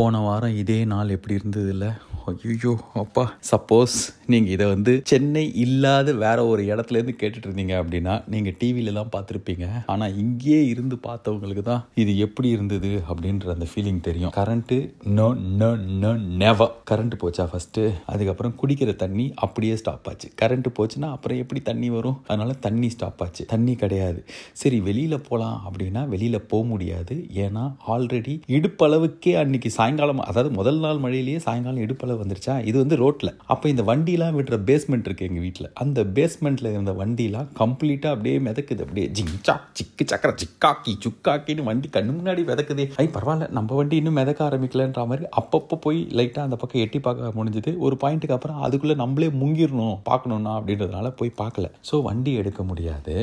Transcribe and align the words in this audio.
போன 0.00 0.20
வாரம் 0.20 0.56
இதே 0.56 0.78
நாள் 0.84 1.08
எப்படி 1.10 1.34
இருந்தது 1.34 1.70
இல்லை 1.70 1.90
ஐயோ 2.28 2.72
அப்பா 2.94 3.22
சப்போஸ் 3.50 3.96
நீங்கள் 4.26 4.52
இதை 4.52 4.66
வந்து 4.66 4.92
சென்னை 5.04 5.42
இல்லாத 5.56 6.12
வேற 6.14 6.38
ஒரு 6.46 6.62
இடத்துலேருந்து 6.64 7.14
கேட்டுட்டு 7.16 7.46
இருந்தீங்க 7.48 7.74
அப்படின்னா 7.80 8.14
நீங்கள் 8.26 8.56
டிவிலலாம் 8.60 9.12
பார்த்துருப்பீங்க 9.12 9.66
ஆனால் 9.86 10.14
இங்கேயே 10.14 10.60
இருந்து 10.66 10.96
பார்த்தவங்களுக்கு 11.04 11.64
தான் 11.64 11.82
இது 11.94 12.12
எப்படி 12.18 12.48
இருந்தது 12.48 12.90
அப்படின்ற 13.08 13.54
அந்த 13.54 13.68
ஃபீலிங் 13.70 14.00
தெரியும் 14.00 14.34
current 14.36 14.78
no 15.16 15.28
no 15.60 15.70
no 16.02 16.12
never 16.40 16.68
current 16.90 17.16
போச்சா 17.20 17.46
ஃபஸ்ட்டு 17.50 17.84
அதுக்கப்புறம் 18.06 18.54
குடிக்கிற 18.56 18.94
தண்ணி 18.96 19.26
அப்படியே 19.38 19.76
ஸ்டாப் 19.76 20.08
ஆச்சு 20.08 20.30
கரண்ட் 20.42 20.68
போச்சுன்னா 20.78 21.10
அப்புறம் 21.10 21.40
எப்படி 21.40 21.62
தண்ணி 21.62 21.90
வரும் 21.90 22.18
அதனால் 22.26 22.60
தண்ணி 22.60 22.90
ஸ்டாப் 22.90 23.22
ஆச்சு 23.22 23.44
தண்ணி 23.46 23.74
கிடையாது 23.76 24.22
சரி 24.54 24.80
வெளியில் 24.80 25.18
போகலாம் 25.22 25.58
அப்படின்னா 25.66 26.04
வெளியில் 26.08 26.46
போக 26.46 26.62
முடியாது 26.66 27.16
ஏன்னா 27.40 27.64
ஆல்ரெடி 27.90 28.36
இடுப்பளவுக்கே 28.54 29.34
அன்னைக்கு 29.40 29.72
சாயங்காலம் 29.72 30.24
அதாவது 30.24 30.52
முதல் 30.52 30.80
நாள் 30.80 31.02
மழையிலேயே 31.02 31.40
சாயங்காலம் 31.40 31.84
இடுப்பளவு 31.84 32.09
மேலே 32.10 32.20
வந்துருச்சா 32.20 32.54
இது 32.64 32.76
வந்து 32.78 32.96
ரோட்டில் 32.96 33.32
அப்போ 33.46 33.66
இந்த 33.68 33.82
வண்டிலாம் 33.82 34.36
விடுற 34.38 34.56
பேஸ்மெண்ட் 34.68 35.06
இருக்குது 35.06 35.28
எங்கள் 35.28 35.44
வீட்டில் 35.46 35.68
அந்த 35.82 36.00
பேஸ்மெண்ட்டில் 36.16 36.70
இருந்த 36.72 36.92
வண்டிலாம் 36.98 37.48
கம்ப்ளீட்டாக 37.60 38.14
அப்படியே 38.14 38.36
மிதக்குது 38.46 38.84
அப்படியே 38.84 39.06
ஜிங்சா 39.16 39.54
சிக்கு 39.78 40.04
சக்கரை 40.04 40.34
சிக்காக்கி 40.40 40.92
சுக்காக்கின்னு 41.00 41.66
வண்டி 41.68 41.90
கண்ணு 41.90 42.14
முன்னாடி 42.16 42.44
மிதக்குது 42.44 42.86
ஐ 42.98 43.06
பரவாயில்ல 43.10 43.48
நம்ம 43.50 43.76
வண்டி 43.76 43.96
இன்னும் 44.00 44.18
மிதக்க 44.20 44.42
ஆரம்பிக்கலன்ற 44.46 45.04
மாதிரி 45.06 45.26
அப்பப்போ 45.40 45.78
போய் 45.80 46.00
லைட்டாக 46.12 46.46
அந்த 46.46 46.58
பக்கம் 46.58 46.82
எட்டி 46.82 47.00
பார்க்க 47.00 47.32
முடிஞ்சுது 47.36 47.72
ஒரு 47.80 47.96
பாயிண்ட்டுக்கு 48.00 48.36
அப்புறம் 48.36 48.60
அதுக்குள்ளே 48.62 48.96
நம்மளே 48.96 49.30
முங்கிடணும் 49.40 49.96
பார்க்கணுன்னா 50.10 50.54
அப்படின்றதுனால 50.56 51.10
போய் 51.18 51.32
பார்க்கல 51.38 51.68
ஸோ 51.90 52.02
வண்டி 52.02 52.34
எடுக்க 52.34 52.60
முடியாது 52.64 53.16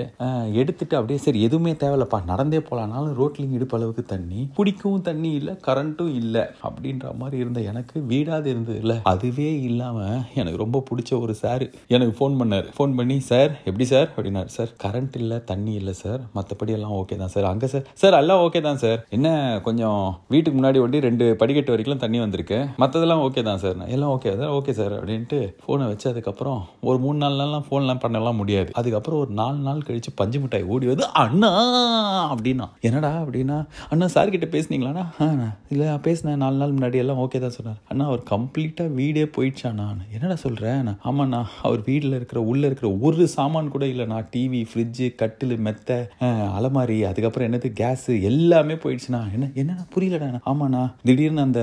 எடுத்துட்டு 0.57 0.95
அப்படியே 0.95 1.19
சரி 1.19 1.41
எதுவுமே 1.43 1.73
தேவையில்லப்பா 1.77 2.21
நடந்தே 2.25 2.61
போகலானாலும் 2.61 3.17
ரோட்லேயும் 3.17 3.55
இடுப்பு 3.57 3.77
அளவுக்கு 3.77 4.05
தண்ணி 4.07 4.41
குடிக்கவும் 4.57 5.05
தண்ணி 5.07 5.31
இல்லை 5.33 5.53
கரண்ட்டும் 5.67 6.13
இல்லை 6.17 6.45
அப்படின்ற 6.63 7.07
மாதிரி 7.17 7.37
இருந்த 7.37 7.59
எனக்கு 7.67 7.97
வீடாது 8.09 8.47
இருந்தது 8.47 8.76
இல்ல 8.79 8.93
அதுவே 9.07 9.49
இல்லாம 9.67 9.99
எனக்கு 10.35 10.57
ரொம்ப 10.57 10.81
பிடிச்ச 10.89 11.11
ஒரு 11.19 11.33
சார் 11.35 11.63
எனக்கு 11.89 12.13
ஃபோன் 12.17 12.37
பண்ணார் 12.39 12.67
ஃபோன் 12.75 12.93
பண்ணி 12.95 13.17
சார் 13.27 13.51
எப்படி 13.65 13.85
சார் 13.85 14.07
அப்படின்னாரு 14.09 14.51
சார் 14.55 14.71
கரண்ட் 14.83 15.17
இல்லை 15.17 15.37
தண்ணி 15.45 15.73
இல்லை 15.73 15.95
சார் 15.95 16.21
மத்தபடி 16.37 16.75
எல்லாம் 16.77 16.95
ஓகே 16.97 17.17
தான் 17.17 17.33
சார் 17.35 17.47
அங்கே 17.47 17.67
சார் 17.67 17.85
சார் 17.95 18.17
எல்லாம் 18.17 18.43
ஓகே 18.45 18.61
தான் 18.61 18.81
சார் 18.81 18.99
என்ன 19.09 19.27
கொஞ்சம் 19.63 20.01
வீட்டுக்கு 20.29 20.57
முன்னாடி 20.57 20.81
ஒட்டி 20.81 20.99
ரெண்டு 20.99 21.27
படிக்கட்டு 21.37 21.73
வரைக்கும் 21.73 22.03
தண்ணி 22.03 22.19
வந்திருக்கு 22.19 22.59
மற்றதெல்லாம் 22.79 23.23
ஓகே 23.23 23.43
தான் 23.43 23.61
சார் 23.63 23.77
எல்லாம் 23.89 24.13
ஓகே 24.13 24.33
சார் 24.35 24.53
ஓகே 24.57 24.73
சார் 24.73 24.95
அப்படின்ட்டு 24.97 25.39
ஃபோனை 25.63 25.87
வச்சதுக்கப்புறம் 25.87 26.61
ஒரு 26.83 26.97
மூணு 26.99 27.17
நாலு 27.17 27.37
நாள்லாம் 27.37 27.65
ஃபோன்லாம் 27.67 28.03
பண்ணலாம் 28.03 28.39
முடியாது 28.39 28.69
அதுக்கப்புறம் 28.77 29.21
ஒரு 29.21 29.33
நாலு 29.37 29.59
நாள் 29.61 29.85
கழித்து 29.87 30.13
பஞ்சு 30.17 30.37
மிட்டாய் 30.39 30.69
ஓடி 30.69 30.87
வந்து 30.87 31.07
அண்ணா 31.21 31.51
அப்படின்னா 32.27 32.67
என்னடா 32.81 33.11
அப்படின்னா 33.21 33.57
அண்ணா 33.89 34.07
சார் 34.09 34.33
கிட்ட 34.33 34.49
பேசுனீங்களாண்ணா 34.51 35.05
இல்லை 35.67 35.87
பேசினேன் 36.03 36.41
நாலு 36.43 36.57
நாள் 36.57 36.75
முன்னாடி 36.75 36.97
எல்லாம் 36.97 37.21
ஓகே 37.23 37.39
தான் 37.39 37.55
சொன்னார் 37.55 37.79
அண்ணா 37.87 38.05
அவர் 38.05 38.23
கம்ப்ளீட் 38.29 38.66
கம்ப்ளீட்டாக 38.69 38.97
வீடே 38.97 39.23
போயிடுச்சாண்ணா 39.35 39.85
என்னடா 40.13 40.35
சொல்கிறேன் 40.37 40.89
ஆமாண்ணா 41.03 41.39
அவர் 41.61 41.81
வீட்டில் 41.85 42.15
இருக்கிற 42.17 42.39
உள்ளே 42.43 42.65
இருக்கிற 42.67 42.87
ஒரு 43.01 43.25
சாமான் 43.33 43.71
கூட 43.71 43.85
இல்லைண்ணா 43.85 44.17
டிவி 44.31 44.61
ஃப்ரிட்ஜு 44.69 45.07
கட்டில் 45.15 45.55
மெத்தை 45.59 45.97
அலமாரி 46.57 46.97
அதுக்கப்புறம் 47.09 47.47
என்னது 47.49 47.69
கேஸு 47.79 48.13
எல்லாமே 48.29 48.75
போயிடுச்சுண்ணா 48.83 49.21
என்ன 49.35 49.49
என்னண்ணா 49.55 49.85
புரியலடா 49.93 50.41
ஆமாண்ணா 50.45 50.83
திடீர்னு 51.03 51.43
அந்த 51.43 51.61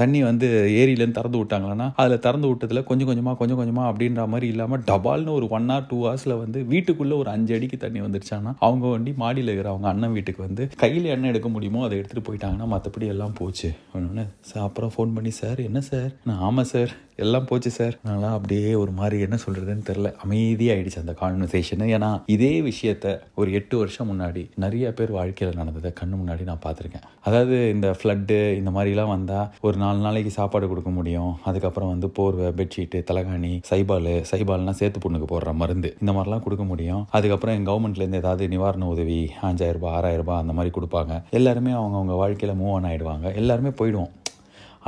தண்ணி 0.00 0.20
வந்து 0.22 0.46
ஏரியிலேருந்து 0.76 1.18
திறந்து 1.18 1.40
விட்டாங்களாண்ணா 1.40 1.88
அதில் 1.96 2.22
திறந்து 2.26 2.50
விட்டதில் 2.50 2.84
கொஞ்சம் 2.84 3.10
கொஞ்சமாக 3.10 3.36
கொஞ்சம் 3.36 3.60
கொஞ்சமாக 3.60 3.90
அப்படின்ற 3.90 4.24
மாதிரி 4.28 4.48
இல்லாமல் 4.52 4.84
டபால்னு 4.86 5.36
ஒரு 5.38 5.48
ஒன் 5.50 5.68
ஆர் 5.68 5.86
டூ 5.90 5.98
ஹவர்ஸில் 6.00 6.36
வந்து 6.38 6.60
வீட்டுக்குள்ளே 6.66 7.16
ஒரு 7.16 7.30
அஞ்சு 7.30 7.54
அடிக்கு 7.56 7.78
தண்ணி 7.78 8.02
வந்துருச்சான்னா 8.02 8.54
அவங்க 8.60 8.86
வண்டி 8.88 9.14
மாடியில் 9.16 9.50
இருக்கிற 9.50 9.70
அவங்க 9.70 9.88
அண்ணன் 9.88 10.16
வீட்டுக்கு 10.16 10.42
வந்து 10.42 10.66
கையில் 10.76 11.12
எண்ணெய் 11.12 11.34
எடுக்க 11.34 11.50
முடியுமோ 11.50 11.84
அதை 11.86 11.96
எடுத்துகிட்டு 12.00 12.26
போயிட்டாங்கன்னா 12.28 12.68
மற்றபடி 12.74 13.08
எல்லாம் 13.08 13.36
போச்சு 13.40 13.70
ஒன்று 13.94 14.26
சார் 14.50 14.66
அப்புறம் 14.66 14.94
ஃபோன் 14.94 15.14
பண்ணி 15.14 15.34
சார் 15.40 15.60
என்ன 15.68 15.78
சார் 15.90 16.10
நான் 16.24 16.40
ஆமாம் 16.40 16.66
சார் 16.66 16.90
எல்லாம் 17.16 17.46
போச்சு 17.46 17.70
சார் 17.70 17.94
அதனால 17.96 18.26
அப்படியே 18.32 18.68
ஒரு 18.74 18.90
மாதிரி 18.90 19.16
என்ன 19.20 19.36
சொல்கிறதுன்னு 19.44 19.84
தெரில 19.84 20.08
அமைதியாகிடுச்சு 20.24 21.00
அந்த 21.00 21.14
கான்வர்சேஷனு 21.20 21.86
ஏன்னா 21.88 22.10
இதே 22.26 22.52
விஷயத்த 22.60 23.06
ஒரு 23.34 23.50
எட்டு 23.52 23.74
வருஷம் 23.76 24.08
முன்னாடி 24.10 24.42
நிறைய 24.54 24.92
பேர் 24.92 25.12
வாழ்க்கையில் 25.12 25.58
நடந்ததை 25.58 25.90
கண்ணு 25.92 26.18
முன்னாடி 26.18 26.44
நான் 26.44 26.62
பார்த்துருக்கேன் 26.66 27.06
அதாவது 27.20 27.56
இந்த 27.70 27.88
ஃப்ளட்டு 27.98 28.38
இந்த 28.56 28.70
மாதிரிலாம் 28.70 29.12
வந்தால் 29.12 29.48
ஒரு 29.60 29.76
நாலு 29.76 30.00
நாளைக்கு 30.00 30.32
சாப்பாடு 30.32 30.68
கொடுக்க 30.68 30.90
முடியும் 30.90 31.32
அதுக்கப்புறம் 31.44 31.90
வந்து 31.90 32.10
போர்வை 32.10 32.50
பெட்ஷீட்டு 32.52 33.00
தலைகாணி 33.02 33.52
சைபால் 33.70 34.12
சைபால்னா 34.32 34.74
சேர்த்து 34.74 35.04
பொண்ணுக்கு 35.04 35.28
போடுற 35.30 35.52
மருந்து 35.54 35.90
இந்த 36.00 36.12
மாதிரிலாம் 36.12 36.44
கொடுக்க 36.44 36.64
முடியும் 36.64 37.04
அதுக்கப்புறம் 37.10 37.56
எங்கள் 37.56 37.72
கவர்மெண்ட்லேருந்து 37.72 38.22
ஏதாவது 38.22 38.48
நிவாரண 38.48 38.86
உதவி 38.86 39.20
அஞ்சாயிரரூபா 39.42 39.90
ஆறாயிரரூபா 39.96 40.36
அந்த 40.38 40.54
மாதிரி 40.54 40.72
கொடுப்பாங்க 40.74 41.22
எல்லாருமே 41.32 41.74
அவங்கவுங்க 41.78 42.16
வாழ்க்கையில் 42.16 42.58
மூவ் 42.58 42.74
ஆன் 42.74 42.88
ஆகிடுவாங்க 42.92 43.28
எல்லாருமே 43.34 43.72
போயிடுவோம் 43.76 44.10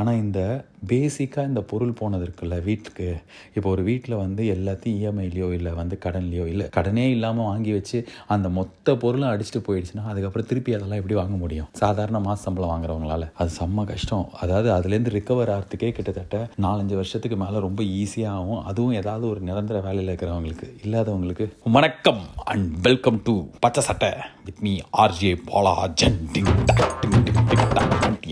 ஆனால் 0.00 0.18
இந்த 0.18 0.40
பேசிக்காக 0.86 1.48
இந்த 1.48 1.60
பொருள் 1.70 1.90
போனது 1.98 2.24
இருக்குல்ல 2.26 2.56
வீட்டுக்கு 2.62 3.08
இப்போ 3.54 3.68
ஒரு 3.68 3.82
வீட்டில் 3.82 4.14
வந்து 4.16 4.42
எல்லாத்தையும் 4.52 4.96
இஎம்ஐலையோ 4.98 5.48
e 5.48 5.56
இல்லை 5.56 5.72
வந்து 5.72 5.96
கடன்லையோ 6.02 6.44
இல்லை 6.52 6.66
கடனே 6.68 7.04
இல்லாமல் 7.10 7.46
வாங்கி 7.46 7.72
வச்சு 7.72 7.98
அந்த 8.28 8.48
மொத்த 8.56 8.94
பொருளும் 8.96 9.30
அடிச்சுட்டு 9.30 9.60
போயிடுச்சுன்னா 9.66 10.04
அதுக்கப்புறம் 10.10 10.48
திருப்பி 10.48 10.74
அதெல்லாம் 10.74 11.00
எப்படி 11.00 11.16
வாங்க 11.16 11.36
முடியும் 11.36 11.68
சாதாரண 11.80 12.20
மாச 12.20 12.38
சம்பளம் 12.42 12.72
வாங்குறவங்களால 12.72 13.28
அது 13.36 13.52
செம்ம 13.56 13.84
கஷ்டம் 13.84 14.26
அதாவது 14.40 14.70
அதுலேருந்து 14.76 15.14
ரிக்கவர் 15.14 15.52
ஆகிறதுக்கே 15.52 15.90
கிட்டத்தட்ட 15.92 16.40
நாலஞ்சு 16.66 16.96
வருஷத்துக்கு 16.96 17.38
மேலே 17.38 17.60
ரொம்ப 17.60 17.82
ஈஸியாகவும் 17.96 18.62
அதுவும் 18.64 18.98
ஏதாவது 19.00 19.26
ஒரு 19.28 19.42
நிரந்தர 19.42 19.78
வேலையில் 19.80 20.10
இருக்கிறவங்களுக்கு 20.10 20.68
இல்லாதவங்களுக்கு 20.82 21.46
வணக்கம் 21.72 22.22
and 22.46 22.70
welcome 22.82 23.20
to 23.22 23.36
Pachai 23.60 23.84
Sattai 23.84 24.12
with 24.42 24.62
me 24.62 24.74
RJ 24.98 25.34
பாலாஜன் 25.46 26.20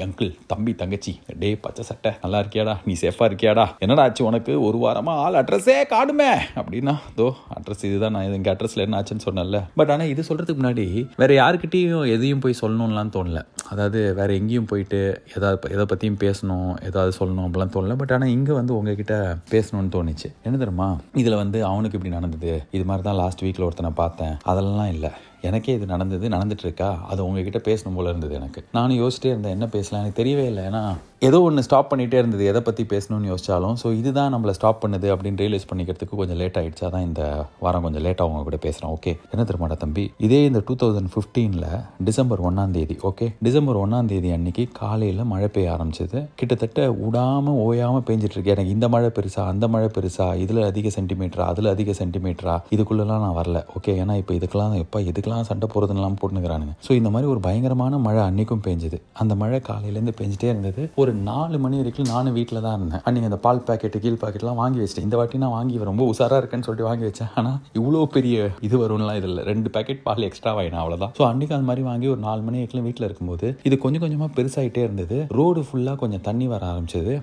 uncle 0.00 0.30
தம்பி 0.46 0.72
தங்கச்சி 0.74 1.12
டே 1.40 1.50
பச்சை 1.60 1.84
சட்டை 1.84 2.12
நல்லா 2.22 2.40
இருக்கியாடா 2.42 2.74
நீ 2.84 2.94
சேஃபாக 3.00 3.28
இருக்கியாடா 3.30 3.66
என்னடா 3.80 4.04
ஆச்சு 4.04 4.22
உனக்கு 4.24 4.52
ஒரு 4.62 4.78
வாரமாக 4.78 5.24
ஆள் 5.24 5.38
அட்ரஸே 5.40 5.78
காடுமே 5.90 6.30
அப்படின்னா 6.56 6.94
தோ 7.16 7.26
அட்ரஸ் 7.56 7.84
இதுதான் 7.84 8.14
நான் 8.14 8.36
எங்கள் 8.36 8.54
அட்ரஸில் 8.54 8.84
என்ன 8.84 8.98
ஆச்சுன்னு 9.00 9.26
சொன்னேன்ல 9.26 9.60
பட் 9.76 9.90
ஆனால் 9.90 10.10
இது 10.10 10.28
சொல்கிறதுக்கு 10.28 10.62
முன்னாடி 10.62 10.86
வேறு 11.16 11.34
யாருக்கிட்டேயும் 11.36 12.06
எதையும் 12.10 12.40
போய் 12.40 12.60
சொல்லணும்லாம் 12.60 13.14
தோணல 13.14 13.42
அதாவது 13.70 14.00
வேறு 14.14 14.38
எங்கேயும் 14.40 14.68
போயிட்டு 14.70 15.00
எதாவது 15.34 15.74
எதை 15.74 15.86
பற்றியும் 15.86 16.20
பேசணும் 16.20 16.70
ஏதாவது 16.88 17.12
சொல்லணும் 17.18 17.46
அப்படிலாம் 17.46 17.74
தோணல 17.74 17.96
பட் 17.96 18.12
ஆனால் 18.12 18.32
இங்கே 18.32 18.52
வந்து 18.52 18.74
உங்ககிட்ட 18.76 19.16
பேசணும்னு 19.50 19.94
தோணுச்சு 19.94 20.30
என்ன 20.42 20.56
தெரியுமா 20.56 20.88
இதில் 21.14 21.40
வந்து 21.40 21.58
அவனுக்கு 21.64 21.98
இப்படி 21.98 22.14
நடந்தது 22.14 22.54
இது 22.70 22.84
மாதிரி 22.84 23.04
தான் 23.04 23.20
லாஸ்ட் 23.20 23.44
வீக்கில் 23.44 23.68
ஒருத்தனை 23.68 23.92
பார்த்தேன் 23.96 24.36
அதெல்லாம் 24.44 24.92
இல்லை 24.92 25.12
எனக்கே 25.42 25.74
இது 25.74 25.86
நடந்தது 25.86 26.28
நடந்துட்டுருக்கா 26.28 26.90
அது 27.02 27.26
உங்ககிட்ட 27.26 27.60
பேசணும் 27.64 27.94
போல் 27.94 28.06
இருந்தது 28.06 28.34
எனக்கு 28.34 28.62
நானும் 28.72 29.00
யோசிச்சிட்டே 29.00 29.30
இருந்தேன் 29.30 29.52
என்ன 29.52 29.66
பேசலாம் 29.66 30.02
எனக்கு 30.02 30.20
தெரியவே 30.22 30.46
இல்லை 30.46 30.64
ஏன்னா 30.64 30.82
ஏதோ 31.22 31.38
ஒன்று 31.46 31.62
ஸ்டாப் 31.64 31.88
பண்ணிகிட்டே 31.88 32.18
இருந்தது 32.20 32.44
எதை 32.50 32.60
பற்றி 32.60 32.82
பேசணும்னு 32.90 33.28
யோசிச்சாலும் 33.30 33.74
ஸோ 33.80 33.88
இதுதான் 33.96 34.30
நம்மளை 34.34 34.52
ஸ்டாப் 34.56 34.78
பண்ணுது 34.82 35.08
அப்படின்னு 35.14 35.40
ரியலைஸ் 35.42 35.66
பண்ணிக்கிறதுக்கு 35.70 36.14
கொஞ்சம் 36.16 36.38
லேட் 36.38 36.56
ஆகிடுச்சா 36.56 36.86
தான் 36.88 37.04
இந்த 37.06 37.22
வாரம் 37.60 37.82
கொஞ்சம் 37.82 38.04
லேட்டாக 38.04 38.24
அவங்க 38.26 38.40
கூட 38.42 38.58
பேசுகிறேன் 38.62 38.92
ஓகே 38.92 39.12
என்ன 39.30 39.44
திருமாடா 39.44 39.76
தம்பி 39.76 40.04
இதே 40.26 40.38
இந்த 40.44 40.60
டூ 40.68 40.74
தௌசண்ட் 40.82 41.10
ஃபிஃப்டீனில் 41.14 41.66
டிசம்பர் 42.04 42.42
ஒன்றாந்தேதி 42.42 42.96
ஓகே 43.10 43.26
டிசம்பர் 43.42 43.80
ஒன்றாந்தேதி 43.82 44.30
அன்னைக்கு 44.32 44.64
காலையில் 44.80 45.20
மழை 45.24 45.50
பெய்ய 45.50 45.74
ஆரம்பிச்சது 45.74 46.22
கிட்டத்தட்ட 46.34 46.86
விடாமல் 47.00 47.58
ஓயாமல் 47.64 48.06
பெஞ்சிட்ருக்கு 48.08 48.54
எனக்கு 48.54 48.72
இந்த 48.72 48.88
மழை 48.88 49.10
பெருசா 49.16 49.44
அந்த 49.46 49.68
மழை 49.68 49.90
பெருசா 49.94 50.28
இதில் 50.40 50.62
அதிக 50.64 50.94
சென்டிமீட்டரா 50.96 51.50
அதில் 51.52 51.70
அதிக 51.70 51.96
சென்டிமீட்டரா 52.00 52.56
இதுக்குள்ளெலாம் 52.74 53.22
நான் 53.22 53.38
வரல 53.38 53.62
ஓகே 53.76 53.98
ஏன்னா 53.98 54.18
இப்போ 54.20 54.34
இதுக்கெல்லாம் 54.38 54.78
எப்போ 54.78 55.04
இதுக்கெல்லாம் 55.06 55.46
சண்டை 55.50 55.68
போகிறதுலாம் 55.68 56.18
போட்டுனுக்கிறானுங்க 56.20 56.74
ஸோ 56.88 56.92
இந்த 56.94 57.12
மாதிரி 57.12 57.30
ஒரு 57.30 57.42
பயங்கரமான 57.42 58.00
மழை 58.00 58.24
அன்றைக்கும் 58.26 58.64
பெஞ்சுது 58.66 59.00
அந்த 59.18 59.32
மழை 59.36 59.62
காலையிலேருந்து 59.68 60.18
பெஞ்சிட்டே 60.18 60.50
இருந்தது 60.52 60.82
ஒரு 60.96 61.08
ஒரு 61.10 61.20
நாலு 61.26 61.56
மணி 61.58 61.76
வரைக்கும் 61.78 62.08
நானும் 62.08 62.34
வீட்டில் 62.34 62.60
தான் 62.60 62.76
இருந்தேன் 62.76 63.02
அன்றைக்கி 63.02 63.28
அந்த 63.28 63.38
பால் 63.38 63.62
பாக்கெட்டு 63.62 63.98
கீழ் 64.00 64.18
பாக்கெட்லாம் 64.20 64.60
வாங்கி 64.60 64.78
வச்சிட்டேன் 64.80 65.06
இந்த 65.06 65.16
வாட்டி 65.16 65.40
நான் 65.42 65.54
வாங்கி 65.54 65.80
ரொம்ப 65.82 66.04
உசாராக 66.10 66.40
இருக்கேன்னு 66.40 66.66
சொல்லிட்டு 66.66 66.88
வாங்கி 66.88 67.04
வச்சேன் 67.06 67.30
ஆனால் 67.34 67.56
இவ்வளோ 67.74 68.02
பெரிய 68.08 68.36
இது 68.60 68.76
வரும்லாம் 68.82 69.18
இதில் 69.20 69.42
ரெண்டு 69.44 69.70
பேக்கெட் 69.70 70.02
பால் 70.02 70.26
எக்ஸ்ட்ரா 70.26 70.52
வாங்கினேன் 70.52 70.82
அவ்வளோதான் 70.82 71.12
ஸோ 71.18 71.24
அன்றைக்கி 71.28 71.54
அந்த 71.54 71.68
மாதிரி 71.68 71.84
வாங்கி 71.84 72.08
ஒரு 72.08 72.20
நாலு 72.20 72.42
மணி 72.42 72.60
வரைக்கும் 72.60 72.86
வீட்டில் 72.88 73.06
இருக்கும்போது 73.06 73.48
இது 73.62 73.78
கொஞ்சம் 73.78 74.04
கொஞ்சமாக 74.04 74.30
பெருசாகிட்டே 74.36 74.84
இருந்தது 74.86 75.18
ரோடு 75.32 75.62
ஃபுல்லாக 75.66 75.96
கொஞ்சம் 75.96 76.24
தண்ணி 76.24 76.48
வர 76.48 76.64
ஆரம்பிச்சது 76.72 77.14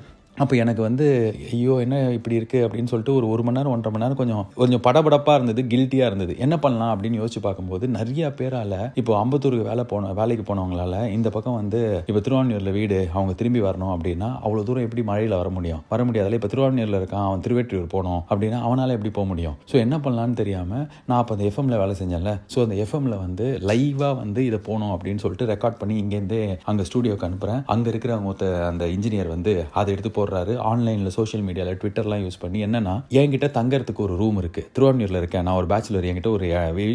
அப்போ 0.38 0.56
எனக்கு 0.56 0.82
வந்து 0.82 1.06
ஐயோ 1.52 1.76
என்ன 1.84 2.00
இப்படி 2.16 2.36
இருக்குது 2.40 2.64
அப்படின்னு 2.66 2.90
சொல்லிட்டு 2.90 3.14
ஒரு 3.14 3.28
ஒரு 3.30 3.44
மணி 3.44 3.58
நேரம் 3.58 3.74
ஒன்றரை 3.74 3.92
மணி 3.94 4.04
நேரம் 4.04 4.20
கொஞ்சம் 4.20 4.44
கொஞ்சம் 4.58 4.84
படபடப்பாக 4.84 5.38
இருந்தது 5.38 5.62
கில்ட்டியாக 5.72 6.10
இருந்தது 6.10 6.34
என்ன 6.46 6.56
பண்ணலாம் 6.60 6.92
அப்படின்னு 6.94 7.20
யோசிச்சு 7.20 7.42
பார்க்கும்போது 7.42 7.86
நிறைய 7.94 8.28
பேரால் 8.38 8.76
இப்போ 8.96 9.14
அம்பத்தூருக்கு 9.20 9.70
வேலை 9.70 9.84
போன 9.86 10.12
வேலைக்கு 10.14 10.44
போனவங்களால 10.48 10.98
இந்த 11.12 11.30
பக்கம் 11.30 11.58
வந்து 11.58 11.80
இப்போ 12.08 12.22
திருவான்மையூரில் 12.22 12.72
வீடு 12.72 13.00
அவங்க 13.14 13.34
திரும்பி 13.34 13.64
வரணும் 13.66 13.94
அப்படின்னா 13.96 14.30
அவ்வளோ 14.44 14.64
தூரம் 14.64 14.86
எப்படி 14.88 15.04
மழையில் 15.04 15.38
வர 15.38 15.50
முடியும் 15.50 15.82
வர 15.90 16.04
முடியாதால 16.08 16.40
இப்போ 16.40 16.52
திருவான்மையூரில் 16.54 17.00
இருக்கான் 17.00 17.26
அவன் 17.26 17.44
திருவேற்றியூர் 17.46 17.90
போனோம் 17.94 18.22
அப்படின்னா 18.30 18.60
அவனால் 18.64 18.96
எப்படி 18.96 19.14
போக 19.14 19.28
முடியும் 19.28 19.58
ஸோ 19.70 19.78
என்ன 19.78 19.98
பண்ணலான்னு 20.04 20.38
தெரியாமல் 20.38 20.86
நான் 21.06 21.20
அப்போ 21.20 21.36
அந்த 21.36 21.48
எஃப்எம்ல 21.50 21.78
வேலை 21.78 21.98
செஞ்சேன்ல 22.00 22.34
ஸோ 22.54 22.60
அந்த 22.62 22.78
எஃப்எம்ல 22.84 23.18
வந்து 23.22 23.48
லைவாக 23.70 24.14
வந்து 24.22 24.44
இதை 24.46 24.62
போனோம் 24.68 24.94
அப்படின்னு 24.96 25.24
சொல்லிட்டு 25.24 25.50
ரெக்கார்ட் 25.52 25.82
பண்ணி 25.82 25.98
இங்கேருந்து 25.98 26.42
அங்கே 26.68 26.88
ஸ்டூடியோக்கு 26.88 27.28
அனுப்புகிறேன் 27.28 27.62
அங்கே 27.70 27.90
இருக்கிற 27.90 28.14
ஒருத்த 28.28 28.48
அந்த 28.68 28.86
இன்ஜினியர் 28.96 29.30
வந்து 29.30 29.52
அதை 29.74 29.90
எடுத்து 29.94 30.12
போகிற 30.12 30.26
போடுறாரு 30.28 30.54
ஆன்லைனில் 30.68 31.14
சோஷியல் 31.16 31.44
மீடியாவில் 31.48 31.78
ட்விட்டர்லாம் 31.82 32.24
யூஸ் 32.24 32.40
பண்ணி 32.42 32.60
என்னென்னா 32.66 32.94
என்கிட்ட 33.18 33.48
தங்கறதுக்கு 33.58 34.02
ஒரு 34.06 34.14
ரூம் 34.18 34.38
இருக்குது 34.42 34.68
திருவண்ணூரில் 34.74 35.20
இருக்கேன் 35.20 35.46
நான் 35.48 35.58
ஒரு 35.58 35.68
பேச்சுலர் 35.72 36.08
என்கிட்ட 36.10 36.32
ஒரு 36.32 36.46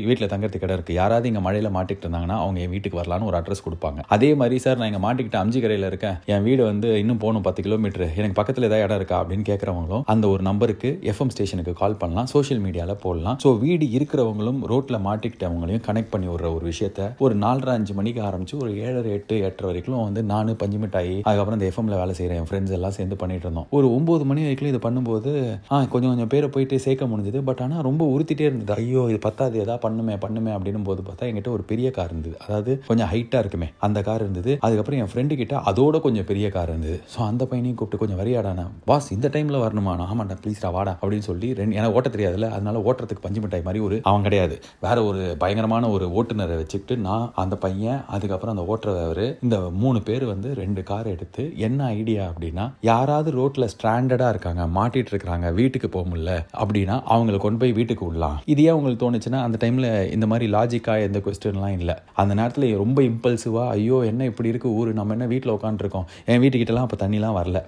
வீட்டில் 0.06 0.30
தங்கறதுக்கு 0.32 0.66
இடம் 0.66 0.76
இருக்குது 0.76 0.96
யாராவது 0.96 1.28
இங்கே 1.30 1.42
மழையில் 1.46 1.70
மாட்டிக்கிட்டு 1.70 2.06
இருந்தாங்கன்னா 2.06 2.38
அவங்க 2.42 2.60
என் 2.64 2.72
வீட்டுக்கு 2.72 3.00
வரலான்னு 3.00 3.28
ஒரு 3.30 3.38
அட்ரஸ் 3.40 3.64
கொடுப்பாங்க 3.66 4.00
அதே 4.08 4.30
மாதிரி 4.34 4.58
சார் 4.64 4.78
நான் 4.78 4.90
இங்கே 4.90 5.02
மாட்டிக்கிட்ட 5.04 5.60
கரையில் 5.62 5.88
இருக்கேன் 5.88 6.16
என் 6.32 6.44
வீடு 6.44 6.62
வந்து 6.64 6.88
இன்னும் 6.98 7.20
போகணும் 7.20 7.44
பத்து 7.44 7.60
கிலோமீட்டர் 7.62 8.06
எனக்கு 8.16 8.38
பக்கத்தில் 8.38 8.68
ஏதாவது 8.68 8.84
இடம் 8.84 8.98
இருக்கா 8.98 9.18
அப்படின்னு 9.20 9.46
கேட்குறவங்களும் 9.48 10.04
அந்த 10.06 10.24
ஒரு 10.28 10.42
நம்பருக்கு 10.42 10.90
எஃப்எம் 11.12 11.32
ஸ்டேஷனுக்கு 11.34 11.74
கால் 11.74 11.98
பண்ணலாம் 12.02 12.28
சோஷியல் 12.32 12.62
மீடியாவில் 12.64 13.00
போடலாம் 13.02 13.38
ஸோ 13.44 13.50
வீடு 13.58 13.86
இருக்கிறவங்களும் 13.96 14.60
ரோட்டில் 14.72 15.02
மாட்டிக்கிட்டவங்களையும் 15.06 15.84
கனெக்ட் 15.88 16.12
பண்ணி 16.12 16.28
விடுற 16.28 16.48
ஒரு 16.54 16.64
விஷயத்த 16.66 17.10
ஒரு 17.20 17.36
நாலரை 17.36 17.74
அஞ்சு 17.74 17.94
மணிக்கு 17.94 18.22
ஆரம்பிச்சு 18.22 18.56
ஒரு 18.62 18.72
ஏழரை 18.82 19.12
எட்டு 19.12 19.36
எட்டரை 19.42 19.68
வரைக்கும் 19.70 20.00
வந்து 20.02 20.22
நான் 20.32 20.50
பஞ்சு 20.62 20.78
மிட்டாயி 20.82 21.16
அதுக்கப்புறம் 21.22 21.58
இந்த 21.58 21.68
எஃப்எம்ல 21.68 21.96
வேலை 21.96 22.14
செய்கிற 22.14 22.34
என் 22.34 22.48
ஃப்ரெண்ட்ஸ் 22.48 22.74
எல்லாம் 22.74 22.94
சேர்ந்து 22.94 23.16
பண்ணிகிட்டு 23.22 23.46
இருந்தோம் 23.46 23.68
ஒரு 23.72 23.88
ஒம்பது 23.96 24.24
மணி 24.24 24.44
வரைக்கும் 24.44 24.70
இது 24.70 24.80
பண்ணும்போது 24.84 25.32
ஆ 25.70 25.78
கொஞ்சம் 25.92 26.12
கொஞ்சம் 26.12 26.30
பேரை 26.32 26.48
போயிட்டு 26.52 26.82
சேர்க்க 26.84 27.06
முடிஞ்சது 27.06 27.40
பட் 27.44 27.62
ஆனால் 27.62 27.84
ரொம்ப 27.84 28.02
உறுத்திட்டே 28.12 28.46
இருந்தது 28.48 28.76
ஐயோ 28.78 29.04
இது 29.08 29.20
பத்தாது 29.22 29.62
எதா 29.62 29.76
பண்ணுமே 29.82 30.16
பண்ணுமே 30.22 30.52
அப்படின்னு 30.54 30.82
போது 30.86 31.02
பார்த்தா 31.02 31.28
எங்கிட்ட 31.28 31.52
ஒரு 31.52 31.64
பெரிய 31.68 31.90
கார் 31.92 32.12
இருந்தது 32.12 32.36
அதாவது 32.42 32.72
கொஞ்சம் 32.86 33.10
ஹைட்டாக 33.12 33.42
இருக்குமே 33.42 33.68
அந்த 33.82 33.98
கார் 34.02 34.22
இருந்தது 34.22 34.54
அதுக்கப்புறம் 34.62 35.00
என் 35.00 35.12
ஃப்ரெண்டு 35.12 35.36
கிட்ட 35.36 35.62
அதோட 35.68 36.00
கொஞ்சம் 36.02 36.28
பெரிய 36.28 36.46
கார் 36.52 36.72
இருந்தது 36.72 36.98
ஸோ 37.12 37.20
அந்த 37.26 37.42
பையனையும் 37.46 37.78
கூப்பிட்டு 37.78 38.02
கொஞ்சம் 38.02 38.20
வரியாடான 38.22 38.66
வாஸ் 38.86 39.08
இந்த 39.12 39.30
டைமில் 39.34 39.62
வரணுமா 39.62 39.94
ஆமாண்டா 40.06 40.36
ப்ளீஸ்டா 40.42 40.70
வாடா 40.72 40.94
அப்படின்னு 40.96 41.26
சொல்லி 41.26 41.48
ரெண்டு 41.54 41.76
எனக்கு 41.78 41.96
ஓட்ட 41.96 42.10
தெரியாதுல்ல 42.12 42.48
அதனால 42.52 42.82
ஓட்டுறதுக்கு 42.84 43.24
பஞ்சு 43.24 43.42
மிட்டாய் 43.42 43.64
மாதிரி 43.64 43.82
ஒரு 43.82 43.96
அவன் 44.04 44.26
கிடையாது 44.26 44.54
வேற 44.82 44.96
ஒரு 45.04 45.22
பயங்கரமான 45.42 45.90
ஒரு 45.90 46.06
ஓட்டுநரை 46.14 46.56
வச்சுக்கிட்டு 46.56 46.96
நான் 47.02 47.26
அந்த 47.36 47.54
பையன் 47.62 48.00
அதுக்கப்புறம் 48.12 48.54
அந்த 48.54 48.66
ஓட்டுறவர் 48.68 49.24
இந்த 49.42 49.58
மூணு 49.82 50.00
பேர் 50.02 50.26
வந்து 50.26 50.48
ரெண்டு 50.54 50.82
கார் 50.82 51.12
எடுத்து 51.12 51.44
என்ன 51.62 51.90
ஐடியா 51.94 52.24
அப்படின்னா 52.28 52.66
யாரா 52.84 53.11
யாராவது 53.12 53.32
ரோட்டில் 53.32 53.70
ஸ்ட்ராண்டடாக 53.72 54.32
இருக்காங்க 54.32 54.62
மாட்டிட்டு 54.74 55.10
இருக்கிறாங்க 55.12 55.46
வீட்டுக்கு 55.54 55.88
போக 55.88 56.04
முடியல 56.08 56.32
அப்படின்னா 56.60 56.96
அவங்களை 57.08 57.38
கொண்டு 57.38 57.58
போய் 57.58 57.72
வீட்டுக்கு 57.72 58.04
விடலாம் 58.06 58.36
இதையே 58.46 58.68
அவங்களுக்கு 58.72 59.00
தோணுச்சுன்னா 59.02 59.40
அந்த 59.42 59.56
டைமில் 59.62 59.88
இந்த 60.12 60.26
மாதிரி 60.26 60.46
லாஜிக்காக 60.52 61.06
எந்த 61.06 61.18
கொஸ்டின்லாம் 61.24 61.74
இல்லை 61.76 61.94
அந்த 62.16 62.32
நேரத்தில் 62.34 62.66
ரொம்ப 62.76 62.98
இம்பல்சிவாக 63.02 63.74
ஐயோ 63.74 63.98
என்ன 64.04 64.28
இப்படி 64.30 64.50
இருக்குது 64.52 64.76
ஊர் 64.76 64.90
நம்ம 64.92 65.14
என்ன 65.14 65.26
வீட்டில் 65.26 65.54
உட்காந்துருக்கோம் 65.54 66.06
என் 66.26 66.40
வீட்டுக்கிட்டலாம் 66.42 66.86
அப்போ 66.86 66.98
தண்ணிலாம் 67.02 67.36
வரல 67.38 67.60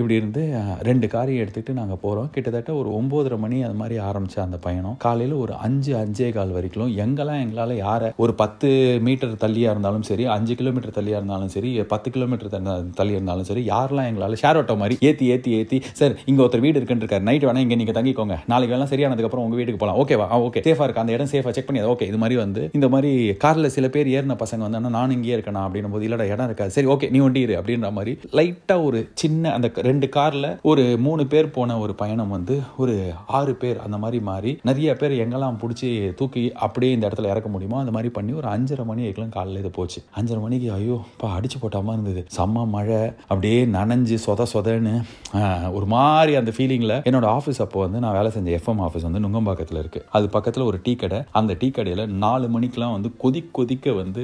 இப்படி 0.00 0.14
இருந்து 0.14 0.42
ரெண்டு 0.82 1.08
காரியம் 1.08 1.42
எடுத்துக்கிட்டு 1.42 1.78
நாங்கள் 1.78 2.00
போகிறோம் 2.02 2.28
கிட்டத்தட்ட 2.30 2.74
ஒரு 2.74 2.90
ஒம்போதரை 2.98 3.38
மணி 3.38 3.58
அது 3.62 3.78
மாதிரி 3.80 3.98
ஆரம்பித்த 4.04 4.42
அந்த 4.42 4.60
பயணம் 4.60 4.98
காலையில் 5.00 5.36
ஒரு 5.38 5.54
அஞ்சு 5.62 5.94
அஞ்சே 6.00 6.30
கால் 6.32 6.54
வரைக்கும் 6.56 6.94
எங்கெல்லாம் 7.00 7.42
எங்களால் 7.42 7.74
யாரை 7.80 8.10
ஒரு 8.18 8.34
பத்து 8.34 8.70
மீட்டர் 9.02 9.40
தள்ளியாக 9.40 9.74
இருந்தாலும் 9.74 10.06
சரி 10.06 10.26
அஞ்சு 10.30 10.56
கிலோமீட்டர் 10.56 10.96
தள்ளியாக 10.96 11.20
இருந்தாலும் 11.20 11.54
சரி 11.54 11.72
பத்து 11.90 12.08
கிலோமீட்டர் 12.10 12.54
தள்ளி 12.94 13.12
இருந்தாலும் 13.12 13.50
சரி 13.50 13.64
யாரெல்லாம் 13.66 14.10
எங்களால் 14.10 14.40
ஷேர் 14.40 14.60
ஆட்டோ 14.60 14.76
மாதிரி 14.80 14.89
மாதிரி 14.90 15.06
ஏற்றி 15.08 15.26
ஏற்றி 15.32 15.50
ஏற்றி 15.56 15.78
சார் 15.94 16.14
இங்கே 16.24 16.40
ஒருத்தர் 16.42 16.62
வீடு 16.62 16.78
இருக்குன்னு 16.78 17.04
இருக்கார் 17.04 17.24
நைட் 17.26 17.44
வேணால் 17.46 17.64
இங்கே 17.64 17.76
நீங்கள் 17.80 17.96
தங்கிக்கோங்க 17.96 18.36
நாளைக்கு 18.46 18.72
வேணால் 18.74 18.90
சரியானதுக்கப்புறம் 18.92 19.44
உங்கள் 19.44 19.58
வீட்டுக்கு 19.58 19.80
போகலாம் 19.82 19.98
ஓகேவா 20.00 20.26
ஓகே 20.40 20.62
சேஃபாக 20.66 20.86
இருக்கா 20.86 21.04
அந்த 21.04 21.12
இடம் 21.12 21.30
சேஃபாக 21.32 21.52
செக் 21.56 21.68
பண்ணி 21.68 21.82
ஓகே 21.90 22.08
இது 22.10 22.18
மாதிரி 22.22 22.36
வந்து 22.40 22.62
இந்த 22.72 22.88
மாதிரி 22.88 23.10
காரில் 23.44 23.70
சில 23.70 23.88
பேர் 23.88 24.10
ஏறின 24.14 24.36
பசங்க 24.40 24.64
வந்தாங்கன்னா 24.66 24.94
நான் 24.96 25.14
இங்கேயே 25.16 25.36
இருக்கணும் 25.36 25.64
அப்படின்னும் 25.64 25.94
போது 25.94 26.06
இல்லடா 26.08 26.26
இடம் 26.30 26.48
இருக்காது 26.50 26.74
சரி 26.76 26.90
ஓகே 26.90 27.10
நீ 27.10 27.20
ஒண்டிடு 27.20 27.56
அப்படின்ற 27.58 27.90
மாதிரி 27.92 28.14
லைட்டாக 28.38 28.86
ஒரு 28.88 29.00
சின்ன 29.14 29.52
அந்த 29.52 29.70
ரெண்டு 29.82 30.08
காரில் 30.10 30.48
ஒரு 30.64 30.84
மூணு 31.00 31.24
பேர் 31.26 31.48
போன 31.50 31.78
ஒரு 31.80 31.94
பயணம் 31.94 32.34
வந்து 32.36 32.56
ஒரு 32.78 32.96
ஆறு 33.32 33.54
பேர் 33.56 33.80
அந்த 33.80 33.98
மாதிரி 33.98 34.20
மாறி 34.22 34.54
நிறைய 34.62 34.90
பேர் 34.94 35.14
எங்கெல்லாம் 35.20 35.60
பிடிச்சி 35.60 35.90
தூக்கி 36.20 36.44
அப்படியே 36.60 36.92
இந்த 36.92 37.04
இடத்துல 37.08 37.30
இறக்க 37.30 37.48
முடியுமோ 37.48 37.80
அந்த 37.80 37.94
மாதிரி 37.96 38.10
பண்ணி 38.10 38.32
ஒரு 38.32 38.50
அஞ்சரை 38.50 38.84
மணி 38.84 39.04
ஆகிக்கலாம் 39.04 39.34
காலையில் 39.34 39.62
இது 39.62 39.72
போச்சு 39.72 40.00
அஞ்சரை 40.16 40.40
மணிக்கு 40.40 40.68
ஐயோ 40.72 40.98
இப்போ 41.12 41.28
அடிச்சு 41.36 41.60
போட்டாமல் 41.60 41.96
இருந்தது 41.96 42.22
செம்ம 42.36 42.66
மழை 42.70 43.00
அப்படியே 43.26 43.58
நனைஞ்சு 43.72 44.16
சொத 44.20 44.46
சொத 44.46 44.76
பாருன்னு 44.82 45.72
ஒரு 45.72 45.86
மாதிரி 45.92 46.32
அந்த 46.36 46.50
ஃபீலிங்கில் 46.56 46.94
என்னோட 47.08 47.26
ஆஃபீஸ் 47.32 47.60
அப்போ 47.60 47.78
வந்து 47.80 47.98
நான் 48.00 48.14
வேலை 48.14 48.30
செஞ்ச 48.30 48.50
எஃப்எம் 48.56 48.80
ஆஃபீஸ் 48.80 49.06
வந்து 49.08 49.22
நுங்கம்பாக்கத்தில் 49.24 49.80
இருக்குது 49.82 50.06
அது 50.10 50.26
பக்கத்தில் 50.28 50.64
ஒரு 50.64 50.78
டீ 50.82 50.92
கடை 50.94 51.18
அந்த 51.32 51.52
டீ 51.60 51.68
கடையில் 51.70 52.04
நாலு 52.22 52.46
மணிக்கெலாம் 52.48 52.94
வந்து 52.96 53.10
கொதி 53.18 53.40
கொதிக்க 53.52 53.94
வந்து 53.94 54.23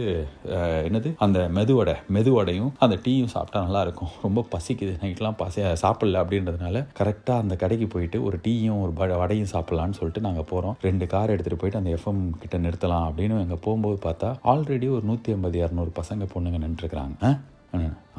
என்னது 0.87 1.11
அந்த 1.19 1.41
மெதுவடை 1.57 1.97
மெதுவடையும் 2.17 2.73
அந்த 2.79 2.97
டீயும் 3.05 3.33
சாப்பிட்டா 3.35 3.63
நல்லாயிருக்கும் 3.67 4.13
ரொம்ப 4.23 4.45
பசிக்குது 4.53 4.95
நைட்லாம் 5.03 5.39
பசி 5.39 5.63
சாப்பிடல 5.83 6.23
அப்படின்றதுனால 6.23 6.85
கரெக்டாக 7.01 7.45
அந்த 7.45 7.57
கடைக்கு 7.57 7.89
போயிட்டு 7.89 8.21
ஒரு 8.25 8.39
டீயும் 8.45 8.81
ஒரு 8.83 8.93
வடையும் 9.17 9.53
சாப்பிட்லான்னு 9.55 9.99
சொல்லிட்டு 10.01 10.27
நாங்கள் 10.27 10.49
போகிறோம் 10.51 10.77
ரெண்டு 10.83 11.07
கார் 11.07 11.35
எடுத்துகிட்டு 11.35 11.63
போயிட்டு 11.63 11.83
அந்த 11.83 11.93
எஃப்எம் 11.97 12.23
கிட்ட 12.39 12.59
நிறுத்தலாம் 12.59 13.07
அப்படின்னு 13.09 13.45
எங்கள் 13.47 13.65
போகும்போது 13.65 13.99
பார்த்தா 14.07 14.31
ஆல்ரெடி 14.47 14.89
ஒரு 14.97 15.05
நூற்றி 15.07 15.33
ஐம்பது 15.33 15.59
இரநூறு 15.59 15.93
பசங்க 15.97 16.27
பொண்ணுங்க 16.35 16.61
நின்றுருக்குறாங்க 16.65 17.33